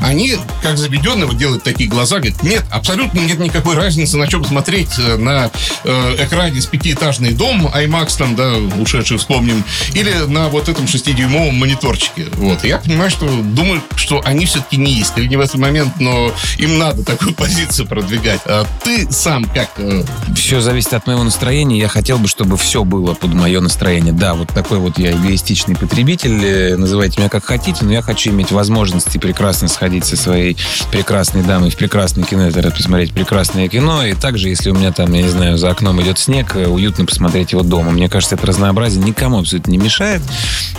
они, 0.02 0.38
как 0.62 0.78
заведенные, 0.78 1.26
вот 1.26 1.38
делают 1.38 1.64
такие 1.64 1.90
глаза, 1.90 2.20
говорят, 2.20 2.42
нет, 2.44 2.64
абсолютно 2.72 3.20
нет 3.20 3.40
никакой 3.40 3.76
разницы, 3.76 4.18
на 4.18 4.28
чем 4.28 4.44
смотреть 4.46 4.98
э, 4.98 5.18
на 5.18 5.52
э, 5.84 6.16
экране 6.26 6.62
с 6.62 6.66
пятиэтажный 6.66 7.34
дом, 7.34 7.68
IMAX 7.68 8.18
там, 8.18 8.36
да, 8.36 8.54
ушедший 8.80 9.18
вспомним, 9.18 9.64
или 9.94 10.14
на 10.28 10.50
вот 10.50 10.70
этом 10.70 10.88
шестидюймовом 10.88 11.56
мониторчике. 11.56 12.28
Вот. 12.34 12.64
Я 12.64 12.78
понимаю, 12.78 13.10
что 13.10 13.28
думаю, 13.28 13.82
что 13.96 14.22
они 14.24 14.46
все-таки 14.46 14.78
не 14.78 15.00
искренне 15.00 15.38
в 15.38 15.42
этот 15.42 15.56
момент, 15.56 16.00
но 16.00 16.32
им 16.58 16.78
надо 16.78 17.04
такую 17.04 17.34
позицию 17.42 17.81
продвигать. 17.86 18.42
А 18.46 18.66
ты 18.84 19.08
сам 19.12 19.46
как? 19.46 19.70
э, 19.78 20.04
Все 20.36 20.62
зависит 20.62 20.94
от 20.94 21.08
моего 21.08 21.24
настроения. 21.24 21.80
Я 21.80 21.88
хотел 21.88 22.18
бы, 22.18 22.28
чтобы 22.28 22.58
все 22.58 22.84
было 22.84 23.14
под 23.14 23.34
мое 23.34 23.60
настроение. 23.62 24.14
Да, 24.14 24.34
вот 24.34 24.50
такой 24.50 24.80
вот 24.80 24.98
я 25.00 25.12
эгоистичный 25.14 25.76
потребитель. 25.76 26.44
э, 26.44 26.76
Называйте 26.78 27.20
меня 27.20 27.30
как 27.30 27.46
хотите, 27.46 27.84
но 27.86 27.92
я 27.94 28.02
хочу 28.02 28.30
иметь 28.32 28.52
возможности 28.52 29.18
прекрасно 29.18 29.68
сходить 29.68 30.06
со 30.06 30.16
своей 30.18 30.58
прекрасной 30.92 31.44
дамой 31.44 31.70
в 31.70 31.78
прекрасный 31.78 32.24
кинотеатр, 32.24 32.72
посмотреть 32.72 33.12
прекрасное 33.14 33.68
кино. 33.68 34.06
И 34.06 34.14
также, 34.14 34.50
если 34.50 34.70
у 34.70 34.76
меня 34.76 34.92
там, 34.92 35.12
я 35.14 35.22
не 35.24 35.30
знаю, 35.30 35.58
за 35.58 35.70
окном 35.72 36.02
идет 36.02 36.20
снег, 36.20 36.56
э, 36.56 36.68
уютно 36.68 37.06
посмотреть 37.06 37.52
его 37.52 37.64
дома. 37.64 37.92
Мне 37.92 38.10
кажется, 38.10 38.36
это 38.36 38.48
разнообразие 38.48 39.04
никому 39.04 39.40
абсолютно 39.40 39.72
не 39.72 39.78
мешает. 39.78 40.22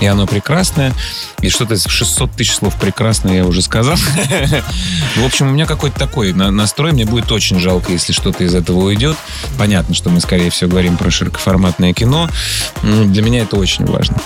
И 0.01 0.07
оно 0.07 0.27
прекрасное. 0.27 0.93
И 1.41 1.49
что-то 1.49 1.75
из 1.75 1.85
600 1.87 2.33
тысяч 2.33 2.55
слов 2.55 2.79
прекрасное 2.81 3.37
я 3.39 3.45
уже 3.45 3.63
сказал. 3.63 3.97
В 5.17 5.25
общем, 5.25 5.49
у 5.49 5.51
меня 5.51 5.67
какой-то 5.67 5.99
такой 5.99 6.33
на- 6.33 6.51
настрой. 6.93 7.05
Мне 7.05 7.05
будет 7.05 7.31
очень 7.33 7.59
жалко, 7.59 7.93
если 7.93 8.13
что-то 8.13 8.45
из 8.45 8.55
этого 8.55 8.79
уйдет. 8.85 9.17
Понятно, 9.59 9.95
что 9.95 10.11
мы, 10.11 10.21
скорее 10.21 10.51
всего, 10.51 10.71
говорим 10.71 10.97
про 10.97 11.11
широкоформатное 11.11 11.93
кино. 11.93 12.29
М, 12.83 13.13
Для 13.13 13.23
меня 13.23 13.43
это 13.43 13.57
очень 13.57 13.85
важно. 13.87 14.17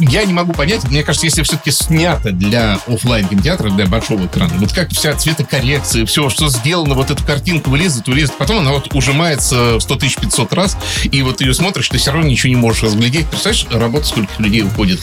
Я 0.00 0.24
не 0.24 0.32
могу 0.32 0.52
понять, 0.52 0.84
мне 0.84 1.02
кажется, 1.02 1.26
если 1.26 1.42
все-таки 1.42 1.70
снято 1.70 2.32
для 2.32 2.78
офлайн 2.86 3.28
кинотеатра, 3.28 3.70
для 3.70 3.86
большого 3.86 4.26
экрана, 4.26 4.54
вот 4.58 4.72
как 4.72 4.90
вся 4.90 5.14
цветокоррекция, 5.14 6.06
все, 6.06 6.28
что 6.28 6.48
сделано, 6.48 6.94
вот 6.94 7.10
эту 7.10 7.24
картинку 7.24 7.70
вылезет, 7.70 8.08
вылезет, 8.08 8.36
потом 8.38 8.58
она 8.58 8.72
вот 8.72 8.94
ужимается 8.94 9.76
в 9.76 9.80
100 9.80 9.96
тысяч 9.96 10.16
500 10.16 10.52
раз, 10.52 10.76
и 11.04 11.22
вот 11.22 11.40
ее 11.40 11.54
смотришь, 11.54 11.88
ты 11.88 11.98
все 11.98 12.12
равно 12.12 12.28
ничего 12.28 12.50
не 12.50 12.56
можешь 12.56 12.82
разглядеть. 12.82 13.26
Представляешь, 13.26 13.66
работа 13.70 14.06
сколько 14.06 14.30
людей 14.38 14.62
уходит 14.62 15.00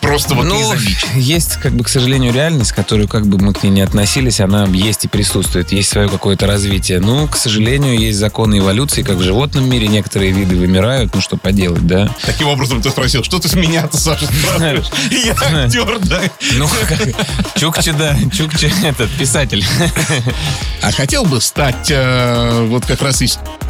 просто 0.00 0.34
вот 0.34 0.46
Ну, 0.46 0.74
есть, 1.14 1.56
как 1.56 1.72
бы, 1.72 1.84
к 1.84 1.88
сожалению, 1.88 2.32
реальность, 2.32 2.72
которую, 2.72 3.08
как 3.08 3.26
бы 3.26 3.38
мы 3.38 3.52
к 3.52 3.62
ней 3.62 3.70
не 3.70 3.80
относились, 3.80 4.40
она 4.40 4.66
есть 4.66 5.04
и 5.04 5.08
присутствует. 5.08 5.72
Есть 5.72 5.90
свое 5.90 6.08
какое-то 6.08 6.46
развитие. 6.46 7.00
Ну, 7.00 7.28
к 7.28 7.36
сожалению, 7.36 7.98
есть 7.98 8.18
законы 8.18 8.58
эволюции, 8.58 9.02
как 9.02 9.16
в 9.16 9.22
животном 9.22 9.68
мире 9.68 9.88
некоторые 9.88 10.32
виды 10.32 10.56
вымирают. 10.56 11.14
Ну, 11.14 11.20
что 11.20 11.36
поделать, 11.36 11.86
да? 11.86 12.14
Таким 12.24 12.48
образом 12.48 12.80
ты 12.80 12.90
спросил, 12.90 13.22
что 13.22 13.38
ты 13.38 13.48
с 13.48 13.54
меня-то, 13.54 13.98
Саша? 13.98 14.27
Я 15.10 15.64
актер, 15.64 15.98
да. 16.00 16.20
Ну, 16.54 16.68
Чукча, 17.56 17.92
да, 17.92 18.16
Чукча, 18.32 18.70
этот, 18.84 19.10
писатель. 19.12 19.64
А 20.80 20.92
хотел 20.92 21.24
бы 21.24 21.40
стать 21.40 21.90
э, 21.90 22.66
вот 22.68 22.86
как 22.86 23.02
раз 23.02 23.20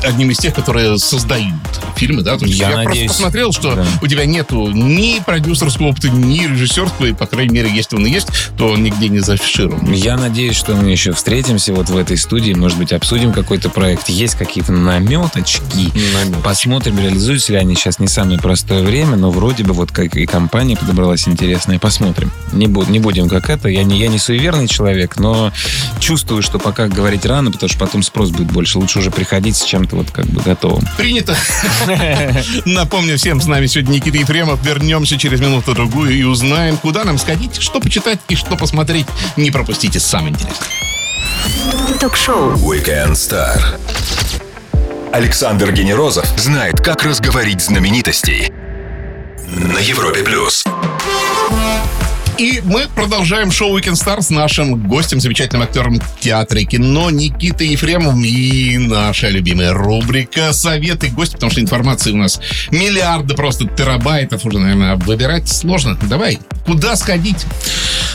одним 0.04 0.30
из 0.30 0.38
тех, 0.38 0.54
которые 0.54 0.98
создают 0.98 1.54
фильмы, 1.96 2.22
да? 2.22 2.36
Я 2.42 2.70
я 2.70 2.82
просто 2.84 3.06
посмотрел, 3.06 3.52
что 3.52 3.76
да. 3.76 3.86
у 4.02 4.06
тебя 4.06 4.26
нету 4.26 4.70
ни 4.70 5.20
продюсерского 5.20 5.88
опыта, 5.88 6.10
ни 6.10 6.46
режиссерского, 6.46 7.06
и, 7.06 7.12
по 7.12 7.26
крайней 7.26 7.54
мере, 7.54 7.70
если 7.74 7.96
он 7.96 8.06
и 8.06 8.10
есть, 8.10 8.28
то 8.56 8.68
он 8.68 8.82
нигде 8.82 9.08
не 9.08 9.20
зафиширован. 9.20 9.90
Я 9.92 10.16
надеюсь, 10.16 10.56
что 10.56 10.74
мы 10.74 10.90
еще 10.90 11.12
встретимся 11.12 11.72
вот 11.72 11.88
в 11.88 11.96
этой 11.96 12.18
студии, 12.18 12.52
может 12.52 12.78
быть, 12.78 12.92
обсудим 12.92 13.32
какой-то 13.32 13.70
проект. 13.70 14.08
Есть 14.08 14.34
какие-то 14.34 14.72
наметочки. 14.72 15.90
Посмотрим, 16.44 16.98
реализуются 16.98 17.52
ли 17.52 17.58
они 17.58 17.74
сейчас 17.74 17.98
не 17.98 18.06
самое 18.08 18.38
простое 18.38 18.82
время, 18.82 19.16
но 19.16 19.30
вроде 19.30 19.64
бы 19.64 19.72
вот 19.72 19.92
как 19.92 20.14
и 20.16 20.26
компания 20.26 20.47
подобралась 20.48 21.28
интересная. 21.28 21.78
Посмотрим. 21.78 22.30
Не, 22.52 22.66
бу- 22.66 22.90
не 22.90 22.98
будем 22.98 23.28
как 23.28 23.50
это. 23.50 23.68
Я 23.68 23.84
не, 23.84 23.98
я 23.98 24.08
не 24.08 24.18
суеверный 24.18 24.66
человек, 24.68 25.16
но 25.18 25.52
чувствую, 26.00 26.42
что 26.42 26.58
пока 26.58 26.88
говорить 26.88 27.24
рано, 27.26 27.50
потому 27.50 27.68
что 27.68 27.78
потом 27.78 28.02
спрос 28.02 28.30
будет 28.30 28.50
больше. 28.50 28.78
Лучше 28.78 28.98
уже 28.98 29.10
приходить 29.10 29.56
с 29.56 29.64
чем-то 29.64 29.96
вот 29.96 30.10
как 30.10 30.26
бы 30.26 30.40
готовым. 30.40 30.84
Принято. 30.96 31.36
Напомню 32.64 33.16
всем, 33.16 33.40
с 33.40 33.46
нами 33.46 33.66
сегодня 33.66 33.94
Никита 33.94 34.18
Ефремов. 34.18 34.64
Вернемся 34.64 35.18
через 35.18 35.40
минуту-другую 35.40 36.10
и 36.12 36.22
узнаем, 36.22 36.76
куда 36.76 37.04
нам 37.04 37.18
сходить, 37.18 37.60
что 37.60 37.80
почитать 37.80 38.18
и 38.28 38.34
что 38.34 38.56
посмотреть. 38.56 39.06
Не 39.36 39.50
пропустите 39.50 40.00
самое 40.00 40.30
интересное. 40.32 40.68
Ток-шоу. 42.00 42.54
Weekend 42.54 43.12
Star. 43.12 43.78
Александр 45.12 45.72
Генерозов 45.72 46.26
знает, 46.38 46.80
как 46.80 47.02
разговорить 47.02 47.62
знаменитостей. 47.62 48.52
На 49.48 49.78
Европе 49.78 50.22
плюс. 50.22 50.62
И 52.36 52.60
мы 52.64 52.86
продолжаем 52.94 53.50
шоу 53.50 53.78
Weekend 53.78 53.94
Star 53.94 54.20
с 54.20 54.28
нашим 54.28 54.86
гостем, 54.86 55.20
замечательным 55.20 55.62
актером 55.62 55.98
театра 56.20 56.60
и 56.60 56.66
кино 56.66 57.08
Никитой 57.10 57.68
Ефремовым. 57.68 58.22
И 58.22 58.76
наша 58.76 59.30
любимая 59.30 59.72
рубрика 59.72 60.52
«Советы 60.52 61.08
гости», 61.08 61.32
потому 61.32 61.50
что 61.50 61.62
информации 61.62 62.12
у 62.12 62.16
нас 62.16 62.40
миллиарды, 62.70 63.34
просто 63.34 63.66
терабайтов 63.66 64.44
уже, 64.44 64.58
наверное, 64.58 64.96
выбирать 64.96 65.48
сложно. 65.48 65.96
Давай, 66.02 66.38
куда 66.66 66.94
сходить? 66.94 67.46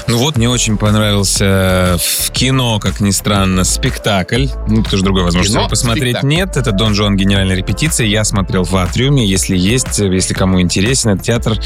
Ну 0.08 0.18
вот, 0.18 0.36
мне 0.38 0.50
очень 0.50 0.78
понравился 0.78 1.98
в 1.98 2.32
кино, 2.32 2.80
как 2.80 3.00
ни 3.00 3.12
странно, 3.12 3.64
спектакль. 3.64 4.48
Ну, 4.68 4.84
потому 4.84 4.98
что 4.98 5.02
другой 5.02 5.24
возможности 5.24 5.58
Кино, 5.58 5.70
посмотреть 5.70 6.04
спектакль. 6.18 6.28
нет. 6.28 6.58
Это 6.58 6.72
Дон 6.74 6.94
Жуан 6.94 7.16
генеральная 7.16 7.56
репетиция. 7.56 8.06
Я 8.08 8.24
смотрел 8.26 8.64
в 8.66 8.76
Атриуме. 8.76 9.26
Если 9.26 9.58
есть, 9.58 10.00
если 10.00 10.34
кому 10.34 10.60
интересен 10.62 11.12
этот 11.12 11.24
театр, 11.26 11.58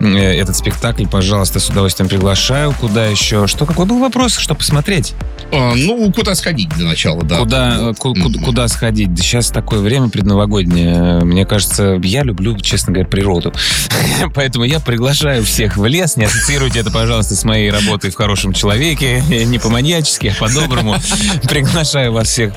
э, 0.00 0.04
этот 0.38 0.54
спектакль, 0.56 1.06
пожалуйста, 1.06 1.60
с 1.60 1.68
удовольствием 1.70 2.08
приглашаю. 2.10 2.74
Куда 2.78 3.06
еще? 3.06 3.46
Что, 3.46 3.64
какой 3.64 3.86
был 3.86 3.98
вопрос? 4.00 4.36
Что 4.36 4.54
посмотреть? 4.54 5.14
А, 5.50 5.72
ну, 5.74 6.12
куда 6.12 6.34
сходить 6.34 6.68
для 6.70 6.86
начала, 6.88 7.22
да. 7.22 7.38
Куда, 7.38 7.90
э, 7.90 7.94
ку- 7.94 8.14
Мгм. 8.14 8.44
куда 8.44 8.68
сходить? 8.68 9.14
Да 9.14 9.22
сейчас 9.22 9.50
такое 9.50 9.80
время 9.80 10.10
предновогоднее. 10.10 11.20
Мне 11.24 11.46
кажется, 11.46 11.98
я 12.02 12.22
люблю, 12.22 12.58
честно 12.60 12.92
говоря, 12.92 13.08
природу. 13.08 13.52
Поэтому 14.34 14.64
я 14.66 14.78
приглашаю 14.78 15.42
всех 15.42 15.78
в 15.78 15.86
лес. 15.86 16.16
Не 16.16 16.24
ассоциируйте 16.26 16.80
это, 16.80 16.90
пожалуйста, 16.90 17.34
с 17.34 17.44
моей 17.44 17.70
работой 17.80 18.10
в 18.10 18.14
«Хорошем 18.14 18.52
человеке». 18.52 19.22
Не 19.28 19.58
по-маньячески, 19.58 20.34
а 20.36 20.40
по-доброму. 20.40 20.96
Приглашаю 21.48 22.12
вас 22.12 22.28
всех 22.28 22.52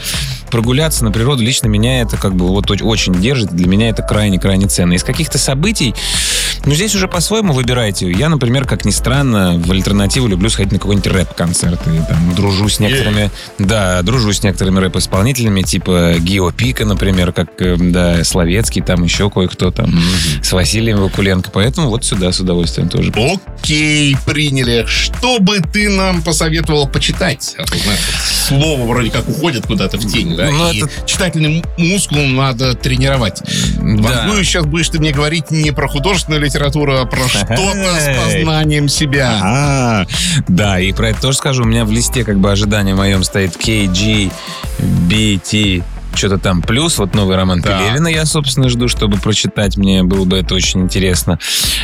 прогуляться 0.51 1.03
на 1.03 1.11
природу, 1.11 1.41
лично 1.41 1.67
меня 1.67 2.01
это 2.01 2.17
как 2.17 2.35
бы 2.35 2.47
вот 2.49 2.69
оч- 2.69 2.83
очень 2.83 3.15
держит. 3.15 3.51
Для 3.51 3.67
меня 3.67 3.89
это 3.89 4.03
крайне-крайне 4.03 4.67
ценно. 4.67 4.93
Из 4.93 5.03
каких-то 5.03 5.37
событий, 5.37 5.95
ну, 6.65 6.75
здесь 6.75 6.93
уже 6.93 7.07
по-своему 7.07 7.53
выбирайте. 7.53 8.11
Я, 8.11 8.29
например, 8.29 8.65
как 8.65 8.85
ни 8.85 8.91
странно, 8.91 9.57
в 9.57 9.71
альтернативу 9.71 10.27
люблю 10.27 10.49
сходить 10.49 10.73
на 10.73 10.79
какой-нибудь 10.79 11.07
рэп-концерт. 11.07 11.79
И 11.87 11.97
там 12.07 12.35
дружу 12.35 12.69
с 12.69 12.79
некоторыми... 12.79 13.31
Да, 13.57 14.01
дружу 14.03 14.33
с 14.33 14.43
некоторыми 14.43 14.79
рэп-исполнителями, 14.79 15.61
типа 15.61 16.15
Гио 16.19 16.51
Пика, 16.51 16.85
например, 16.85 17.31
как, 17.31 17.49
э, 17.61 17.77
да, 17.79 18.23
Словецкий, 18.23 18.81
там 18.81 19.03
еще 19.03 19.29
кое-кто 19.29 19.71
там, 19.71 19.99
с 20.43 20.51
Василием 20.51 21.01
Вакуленко. 21.01 21.49
Поэтому 21.51 21.89
вот 21.89 22.03
сюда 22.03 22.31
с 22.31 22.39
удовольствием 22.41 22.89
тоже. 22.89 23.13
Окей, 23.15 24.17
приняли. 24.25 24.85
Что 25.17 25.39
бы 25.39 25.59
ты 25.59 25.89
нам 25.89 26.21
посоветовал 26.23 26.87
почитать? 26.87 27.55
А 27.57 27.65
знаешь, 27.65 27.99
вот 28.49 28.59
слово 28.61 28.85
вроде 28.87 29.11
как 29.11 29.27
уходит 29.29 29.65
куда-то 29.67 29.97
в 29.97 30.11
тень, 30.11 30.35
да? 30.35 30.49
Ну, 30.49 30.71
И 30.71 30.77
это- 30.83 30.89
читательный 31.05 31.63
мускул 31.77 32.25
надо 32.25 32.73
тренировать. 32.73 33.41
Да. 33.77 34.23
Ну, 34.27 34.43
сейчас 34.43 34.65
будешь 34.65 34.89
ты 34.89 34.97
мне 34.99 35.11
говорить 35.11 35.51
не 35.51 35.71
про 35.71 35.87
художественную 35.87 36.41
литературу, 36.41 36.97
а 36.99 37.05
про 37.05 37.27
что-то 37.29 37.55
с 37.57 38.09
познанием 38.33 38.87
себя. 38.89 39.39
А, 39.41 40.05
да, 40.47 40.79
и 40.79 40.91
про 40.91 41.09
это 41.09 41.21
тоже 41.21 41.37
скажу. 41.37 41.63
У 41.63 41.67
меня 41.67 41.85
в 41.85 41.91
листе 41.91 42.23
как 42.23 42.39
бы 42.39 42.51
ожидания 42.51 42.95
моем 42.95 43.23
стоит 43.23 43.55
KGBT 43.57 44.31
что-то 46.15 46.37
там 46.37 46.61
плюс, 46.61 46.97
вот 46.97 47.15
новый 47.15 47.35
роман 47.35 47.61
Так. 47.61 47.79
Пелевина 47.79 48.07
я, 48.07 48.25
собственно, 48.25 48.69
жду, 48.69 48.87
чтобы 48.87 49.17
прочитать. 49.17 49.77
Мне 49.77 50.03
было 50.03 50.25
бы 50.25 50.37
это 50.37 50.55
очень 50.55 50.81
интересно. 50.81 51.39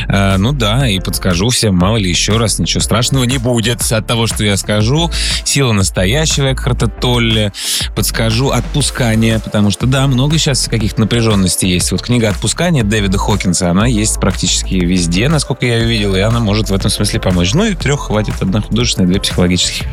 А, 0.08 0.36
ну 0.38 0.52
да, 0.52 0.88
и 0.88 1.00
подскажу 1.00 1.48
всем, 1.48 1.74
мало 1.76 1.96
ли 1.96 2.08
еще 2.08 2.36
раз, 2.36 2.58
ничего 2.58 2.80
страшного 2.80 3.24
не 3.24 3.38
будет 3.38 3.80
от 3.92 4.06
того, 4.06 4.26
что 4.26 4.44
я 4.44 4.56
скажу. 4.56 5.10
Сила 5.44 5.72
настоящего 5.72 6.52
Экхарта 6.52 6.88
Толле. 6.88 7.52
Подскажу 7.94 8.50
отпускание, 8.50 9.38
потому 9.38 9.70
что, 9.70 9.86
да, 9.86 10.06
много 10.06 10.38
сейчас 10.38 10.68
каких-то 10.68 11.00
напряженностей 11.00 11.68
есть. 11.68 11.92
Вот 11.92 12.02
книга 12.02 12.28
«Отпускание» 12.28 12.84
Дэвида 12.84 13.18
Хокинса, 13.18 13.70
она 13.70 13.86
есть 13.86 14.20
практически 14.20 14.74
везде, 14.74 15.28
насколько 15.28 15.66
я 15.66 15.78
ее 15.78 15.86
видел, 15.86 16.14
и 16.14 16.20
она 16.20 16.40
может 16.40 16.70
в 16.70 16.74
этом 16.74 16.90
смысле 16.90 17.20
помочь. 17.20 17.54
Ну 17.54 17.64
и 17.64 17.74
трех 17.74 18.00
хватит, 18.06 18.34
одна 18.40 18.60
художественная, 18.60 19.08
две 19.08 19.20
психологических. 19.20 19.86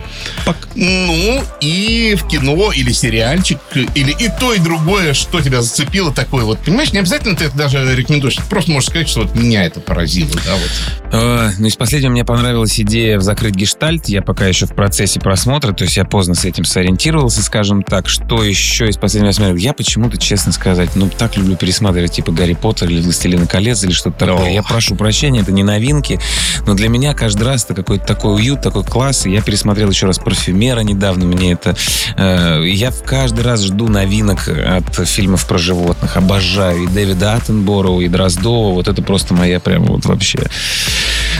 Ну, 0.75 1.41
и 1.61 2.15
в 2.15 2.27
кино 2.27 2.71
или 2.71 2.91
сериальчик, 2.91 3.59
или 3.95 4.15
и 4.25 4.31
то, 4.39 4.53
и 4.53 4.59
другое, 4.59 5.13
что 5.13 5.41
тебя 5.41 5.61
зацепило 5.61 6.11
такое 6.13 6.43
вот. 6.45 6.59
Понимаешь, 6.59 6.91
не 6.93 6.99
обязательно 6.99 7.35
ты 7.35 7.45
это 7.45 7.57
даже 7.57 7.95
рекомендуешь. 7.95 8.35
Ты 8.35 8.43
просто 8.43 8.71
можешь 8.71 8.89
сказать, 8.89 9.07
что 9.07 9.21
вот 9.21 9.35
меня 9.35 9.63
это 9.65 9.79
поразило, 9.79 10.31
да, 10.45 10.53
вот. 10.55 11.13
Э, 11.13 11.51
Ну, 11.57 11.67
из 11.67 11.75
последнего 11.75 12.11
мне 12.11 12.25
понравилась 12.25 12.79
идея 12.79 13.19
закрыть 13.19 13.55
гештальт. 13.55 14.07
Я 14.09 14.21
пока 14.21 14.47
еще 14.47 14.65
в 14.65 14.75
процессе 14.75 15.19
просмотра, 15.19 15.73
то 15.73 15.83
есть 15.83 15.97
я 15.97 16.05
поздно 16.05 16.35
с 16.35 16.45
этим 16.45 16.65
сориентировался, 16.65 17.41
скажем 17.43 17.83
так. 17.83 18.07
Что 18.07 18.43
еще 18.43 18.87
из 18.87 18.97
последнего 18.97 19.27
я 19.29 19.33
смотрел? 19.33 19.55
Я 19.55 19.73
почему-то, 19.73 20.17
честно 20.17 20.51
сказать, 20.51 20.95
ну, 20.95 21.09
так 21.09 21.37
люблю 21.37 21.55
пересматривать 21.55 22.13
типа 22.13 22.31
Гарри 22.31 22.53
Поттер 22.53 22.89
или 22.89 23.01
Властелина 23.01 23.47
колец 23.47 23.83
или 23.83 23.91
что-то 23.91 24.25
такое. 24.25 24.51
Я 24.51 24.63
прошу 24.63 24.95
прощения, 24.95 25.41
это 25.41 25.51
не 25.51 25.63
новинки, 25.63 26.19
но 26.65 26.73
для 26.73 26.89
меня 26.89 27.13
каждый 27.13 27.43
раз 27.43 27.65
это 27.65 27.73
какой-то 27.75 28.05
такой 28.05 28.35
уют, 28.35 28.61
такой 28.61 28.83
класс. 28.83 29.25
И 29.25 29.31
я 29.31 29.41
пересмотрел 29.41 29.89
еще 29.89 30.07
раз 30.07 30.17
«Парфюмера» 30.19 30.81
недавно. 30.81 31.25
Мне 31.25 31.53
это... 31.53 31.75
э, 32.17 32.61
я 32.65 32.91
в 32.91 33.03
каждый 33.03 33.43
раз 33.43 33.63
жду 33.63 33.87
новинок 34.15 34.47
от 34.47 35.07
фильмов 35.07 35.45
про 35.45 35.57
животных. 35.57 36.15
Обожаю 36.15 36.83
и 36.83 36.87
Дэвида 36.87 37.33
Аттенбороу, 37.33 38.01
и 38.01 38.07
Дроздова. 38.07 38.73
Вот 38.73 38.87
это 38.87 39.01
просто 39.01 39.33
моя 39.33 39.59
прям 39.59 39.85
вот 39.85 40.05
вообще... 40.05 40.39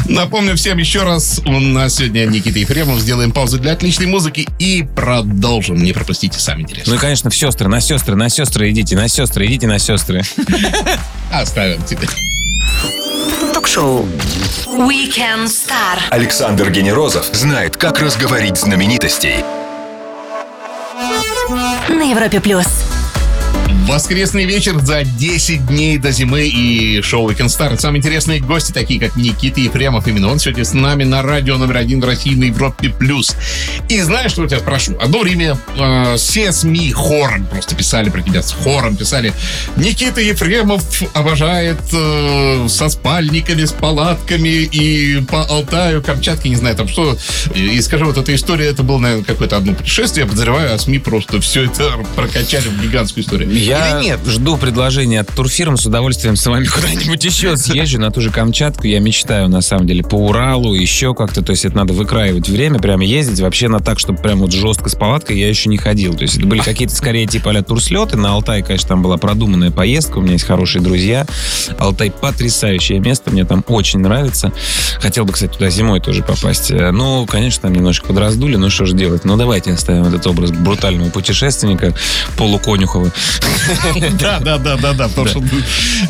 Напомню 0.08 0.56
всем 0.56 0.78
еще 0.78 1.04
раз, 1.04 1.42
у 1.46 1.60
нас 1.60 1.96
сегодня 1.96 2.26
Никита 2.26 2.60
Ефремов. 2.60 3.00
Сделаем 3.00 3.32
паузу 3.32 3.60
для 3.60 3.72
отличной 3.72 4.08
музыки 4.08 4.48
и 4.60 4.86
продолжим. 4.96 5.82
Не 5.82 5.94
пропустите, 5.94 6.38
сами 6.38 6.62
Ну 6.62 6.64
интересно. 6.64 6.94
и, 6.94 6.98
конечно, 6.98 7.30
в 7.30 7.36
сестры, 7.36 7.68
на 7.70 7.80
сестры, 7.80 8.16
на 8.16 8.30
сестры 8.30 8.70
идите, 8.72 8.96
на 8.96 9.08
сестры, 9.08 9.46
идите 9.46 9.68
на 9.68 9.80
сестры. 9.80 10.22
Оставим 11.32 11.82
тебе. 11.84 12.08
Ток-шоу 13.54 14.06
Weekend 14.68 15.46
Star. 15.46 16.00
Александр 16.10 16.70
Генерозов 16.72 17.26
знает, 17.32 17.78
как 17.78 18.00
разговорить 18.00 18.58
знаменитостей. 18.58 19.44
На 21.50 22.04
Европе 22.10 22.42
плюс. 22.42 22.95
Воскресный 23.88 24.46
вечер 24.46 24.80
за 24.80 25.04
10 25.04 25.68
дней 25.68 26.00
до 26.00 26.12
зимы 26.12 26.48
и 26.48 27.02
шоу 27.02 27.30
Weekend 27.30 27.48
Star. 27.48 27.80
Самые 27.80 28.00
интересные 28.00 28.40
гости, 28.40 28.72
такие 28.72 29.00
как 29.00 29.16
Никита 29.16 29.62
Ефремов. 29.62 30.08
Именно 30.08 30.32
он 30.32 30.40
сегодня 30.40 30.66
с 30.66 30.74
нами 30.74 31.04
на 31.04 31.22
радио 31.22 31.58
номер 31.58 31.78
один 31.78 32.02
в 32.02 32.06
России 32.06 32.34
на 32.34 32.46
Европе+. 32.46 32.90
плюс. 32.90 33.36
И 33.88 34.02
знаешь, 34.02 34.32
что 34.32 34.42
я 34.42 34.48
тебя 34.48 34.60
спрошу? 34.60 34.98
Одно 35.00 35.20
время 35.20 35.58
э, 35.78 36.16
все 36.18 36.52
СМИ 36.52 36.94
хором 36.94 37.46
просто 37.46 37.76
писали 37.76 38.10
про 38.10 38.24
тебя, 38.24 38.42
с 38.42 38.54
хором 38.54 38.98
писали. 38.98 39.34
Никита 39.78 40.20
Ефремов 40.20 40.84
обожает 41.14 41.78
э, 41.94 42.68
со 42.68 42.90
спальниками, 42.90 43.66
с 43.66 43.72
палатками 43.72 44.50
и 44.50 45.22
по 45.22 45.46
Алтаю, 45.46 46.02
Камчатке, 46.02 46.50
не 46.50 46.56
знаю 46.56 46.76
там 46.76 46.88
что. 46.88 47.18
И, 47.54 47.78
и 47.78 47.82
скажи, 47.82 48.04
вот 48.06 48.18
эта 48.18 48.34
история, 48.34 48.66
это 48.66 48.82
было, 48.82 48.98
наверное, 48.98 49.26
какое-то 49.26 49.58
одно 49.58 49.74
путешествие. 49.74 50.24
Я 50.24 50.30
подозреваю, 50.30 50.74
а 50.74 50.80
СМИ 50.80 50.98
просто 50.98 51.40
все 51.40 51.66
это 51.66 52.04
прокачали 52.16 52.68
в 52.68 52.82
гигантскую 52.82 53.24
историю. 53.24 53.54
Я 53.54 53.75
Или 53.76 54.04
нет? 54.04 54.20
жду 54.26 54.58
предложения 54.58 55.22
от 55.22 55.30
турфирм, 55.30 55.78
с 55.78 55.86
удовольствием 55.86 56.36
с 56.36 56.46
вами 56.46 56.66
куда-нибудь 56.74 57.24
еще 57.24 57.58
съезжу 57.58 58.00
на 58.00 58.12
ту 58.12 58.22
же 58.22 58.32
Камчатку. 58.32 58.88
Я 58.88 59.00
мечтаю, 59.00 59.50
на 59.50 59.62
самом 59.62 59.88
деле, 59.88 60.04
по 60.04 60.16
Уралу, 60.16 60.74
еще 60.74 61.14
как-то. 61.14 61.42
То 61.42 61.52
есть 61.52 61.66
это 61.66 61.76
надо 61.76 61.94
выкраивать 61.94 62.50
время, 62.50 62.80
прямо 62.80 63.04
ездить. 63.04 63.40
Вообще 63.40 63.68
на 63.68 63.80
так, 63.80 64.00
чтобы 64.00 64.22
прям 64.22 64.40
вот 64.40 64.52
жестко 64.52 64.90
с 64.90 64.96
палаткой 64.96 65.40
я 65.40 65.48
еще 65.50 65.70
не 65.70 65.78
ходил. 65.78 66.14
То 66.14 66.24
есть 66.24 66.38
это 66.38 66.46
были 66.46 66.62
какие-то 66.62 66.96
скорее 66.96 67.26
типа 67.28 67.52
а 67.52 67.64
турслеты. 67.64 68.18
На 68.18 68.32
Алтай, 68.34 68.62
конечно, 68.64 68.90
там 68.90 69.02
была 69.02 69.18
продуманная 69.18 69.72
поездка. 69.72 70.18
У 70.18 70.22
меня 70.22 70.34
есть 70.34 70.46
хорошие 70.46 70.82
друзья. 70.82 71.26
Алтай 71.78 72.12
потрясающее 72.12 73.00
место. 73.00 73.32
Мне 73.32 73.46
там 73.46 73.64
очень 73.68 74.00
нравится. 74.00 74.52
Хотел 75.00 75.26
бы, 75.26 75.34
кстати, 75.34 75.52
туда 75.52 75.70
зимой 75.70 76.02
тоже 76.02 76.24
попасть. 76.24 76.72
Э, 76.72 76.92
Ну, 76.92 77.26
конечно, 77.26 77.64
там 77.64 77.74
немножко 77.74 78.08
подраздули, 78.08 78.56
но 78.56 78.70
что 78.70 78.86
же 78.86 78.96
делать? 78.96 79.26
Ну, 79.26 79.38
давайте 79.38 79.72
оставим 79.72 80.06
этот 80.06 80.26
образ 80.28 80.52
брутального 80.52 81.10
путешественника 81.10 81.94
полуконюхова. 82.38 83.12
Да, 84.20 84.40
да, 84.40 84.58
да, 84.58 84.76
да, 84.78 84.94
да. 84.94 85.08
Потому 85.08 85.28
что 85.28 85.42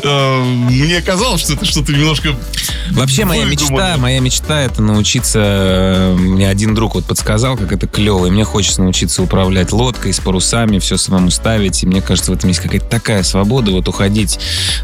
э, 0.04 0.44
мне 0.44 1.02
казалось, 1.02 1.42
что 1.42 1.54
это 1.54 1.66
что-то 1.66 1.92
немножко 1.92 2.36
Вообще 2.92 3.26
моя 3.26 3.46
мечта, 3.46 3.98
моя 3.98 4.20
мечта 4.20 4.62
это 4.62 4.82
научиться. 4.82 5.40
э, 5.42 6.14
Мне 6.16 6.50
один 6.50 6.76
друг 6.76 6.96
вот 6.96 7.06
подсказал, 7.06 7.58
как 7.58 7.72
это 7.72 7.88
клево. 7.88 8.28
И 8.28 8.30
мне 8.30 8.44
хочется 8.44 8.82
научиться 8.82 9.22
управлять 9.24 9.72
лодкой 9.72 10.14
с 10.14 10.20
парусами, 10.20 10.80
все 10.80 10.98
самому 10.98 11.32
ставить. 11.32 11.84
И 11.84 11.88
мне 11.88 12.02
кажется, 12.02 12.32
в 12.32 12.36
этом 12.36 12.50
есть 12.50 12.60
какая-то 12.62 12.86
такая 12.86 13.24
свобода. 13.24 13.72
Вот 13.72 13.88
уходить 13.88 14.40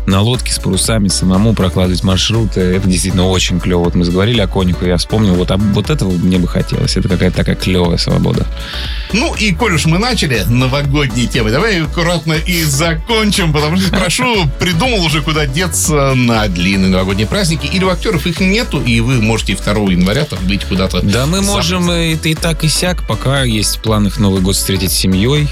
на 0.08 0.22
лодке 0.22 0.52
с 0.52 0.60
парусами, 0.60 1.08
самому 1.10 1.54
прокладывать 1.54 2.04
маршруты. 2.04 2.62
Это 2.62 2.88
действительно 2.88 3.28
очень 3.28 3.60
клево. 3.60 3.86
Вот 3.86 3.96
мы 3.96 4.04
заговорили 4.06 4.42
о 4.42 4.48
конюху, 4.48 4.86
я 4.86 4.98
вспомнил, 4.98 5.36
вот, 5.36 5.52
об- 5.52 5.62
вот 5.74 5.90
этого 5.90 6.10
мне 6.12 6.38
бы 6.38 6.48
хотелось. 6.48 6.98
Это 6.98 7.08
какая-то 7.08 7.38
такая 7.38 7.56
клевая 7.56 7.98
свобода. 7.98 8.46
Ну 9.14 9.36
и 9.36 9.54
коль 9.54 9.74
уж 9.76 9.86
мы 9.86 9.98
начали 10.00 10.44
новогодние 10.48 11.28
темы, 11.28 11.52
давай 11.52 11.82
аккуратно 11.84 12.34
и 12.34 12.61
закончим, 12.70 13.54
потому 13.54 13.78
что 13.78 13.90
прошу, 13.90 14.48
придумал 14.60 15.04
уже, 15.04 15.22
куда 15.22 15.46
деться 15.46 16.14
на 16.16 16.48
длинные 16.48 16.90
новогодние 16.90 17.28
праздники. 17.28 17.66
Или 17.66 17.84
у 17.84 17.90
актеров 17.90 18.26
их 18.28 18.40
нету, 18.40 18.82
и 18.82 19.00
вы 19.00 19.22
можете 19.22 19.56
2 19.56 19.74
января 19.92 20.26
там 20.26 20.40
быть 20.48 20.66
куда-то. 20.66 21.02
Да, 21.02 21.26
мы 21.26 21.42
можем 21.42 21.92
и, 21.92 22.16
и 22.16 22.36
так, 22.36 22.64
и 22.64 22.68
сяк, 22.68 23.06
пока 23.08 23.44
есть 23.44 23.78
в 23.78 23.82
планах 23.82 24.20
Новый 24.20 24.42
год 24.42 24.56
встретить 24.56 24.92
с 24.92 24.96
семьей, 24.96 25.48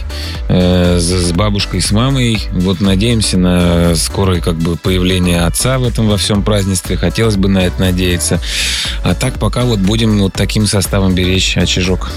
э, 0.47 0.99
с 0.99 1.31
бабушкой, 1.31 1.81
с 1.81 1.91
мамой. 1.91 2.39
Вот 2.51 2.81
надеемся 2.81 3.37
на 3.37 3.95
скорое 3.95 4.41
как 4.41 4.55
бы 4.55 4.75
появление 4.75 5.41
отца 5.41 5.79
в 5.79 5.83
этом 5.83 6.07
во 6.07 6.17
всем 6.17 6.43
празднестве. 6.43 6.97
Хотелось 6.97 7.35
бы 7.35 7.49
на 7.49 7.59
это 7.59 7.79
надеяться. 7.79 8.41
А 9.03 9.15
так 9.15 9.39
пока 9.39 9.63
вот 9.63 9.79
будем 9.79 10.19
вот 10.19 10.33
таким 10.33 10.67
составом 10.67 11.15
беречь 11.15 11.57
очажок. 11.57 12.09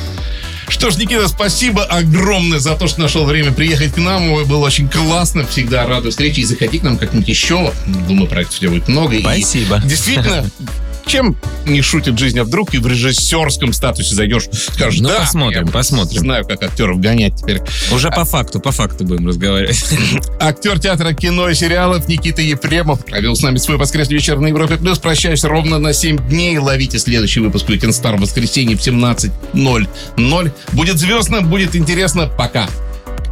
Что 0.73 0.91
ж, 0.91 0.97
Никита, 0.97 1.29
спасибо 1.29 1.85
огромное 1.85 2.59
за 2.59 2.75
то, 2.75 2.89
что 2.89 3.03
нашел 3.03 3.25
время 3.27 3.53
приехать 3.53 3.93
к 3.93 3.99
нам. 3.99 4.43
Было 4.47 4.67
очень 4.67 4.89
классно. 4.89 5.47
Всегда 5.47 5.87
рада 5.87 6.11
встрече. 6.11 6.41
И 6.41 6.45
заходи 6.45 6.79
к 6.79 6.83
нам 6.83 6.97
как-нибудь 6.97 7.29
еще. 7.29 7.73
Думаю, 8.09 8.27
проектов 8.27 8.57
у 8.57 8.61
тебя 8.61 8.71
будет 8.71 8.89
много. 8.89 9.15
И 9.15 9.21
Спасибо. 9.21 9.81
действительно, 9.85 10.51
чем 11.13 11.37
не 11.67 11.83
шутит 11.83 12.19
жизнь, 12.19 12.39
а 12.39 12.45
вдруг 12.45 12.73
и 12.73 12.79
в 12.79 12.87
режиссерском 12.87 13.75
статусе 13.75 14.15
зайдешь, 14.15 14.45
скажешь, 14.51 15.01
Ну, 15.01 15.11
да, 15.11 15.21
посмотрим, 15.21 15.69
посмотрим. 15.69 16.21
знаю, 16.21 16.47
как 16.47 16.63
актеров 16.63 17.01
гонять 17.01 17.37
теперь. 17.37 17.61
Уже 17.93 18.11
по 18.11 18.25
факту, 18.25 18.61
по 18.61 18.73
факту 18.73 19.05
будем 19.05 19.29
разговаривать. 19.29 19.85
Актер 20.41 20.79
театра, 20.79 21.13
кино 21.13 21.51
и 21.51 21.55
сериалов 21.55 22.09
Никита 22.09 22.41
Ефремов 22.41 23.05
провел 23.05 23.37
с 23.37 23.43
нами 23.43 23.59
свой 23.59 23.77
воскресный 23.77 24.15
вечер 24.15 24.39
на 24.39 24.47
Европе 24.47 24.77
Плюс. 24.79 24.99
Прощаюсь 24.99 25.45
ровно 25.45 25.79
на 25.79 25.93
7 25.93 26.17
дней. 26.31 26.57
Ловите 26.57 26.99
следующий 26.99 27.41
выпуск 27.41 27.69
Weekend 27.69 27.91
Star 27.91 28.17
в 28.17 28.21
воскресенье 28.21 28.75
в 28.75 28.81
17.00. 28.81 30.53
Будет 30.73 30.99
звездно, 30.99 31.43
будет 31.43 31.77
интересно. 31.77 32.27
Пока. 32.39 32.69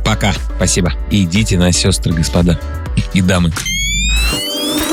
Пока. 0.04 0.34
Спасибо. 0.56 0.92
Идите 1.10 1.56
на 1.56 1.72
сестры, 1.72 2.12
господа 2.12 2.60
и 3.14 3.22
дамы. 3.22 3.50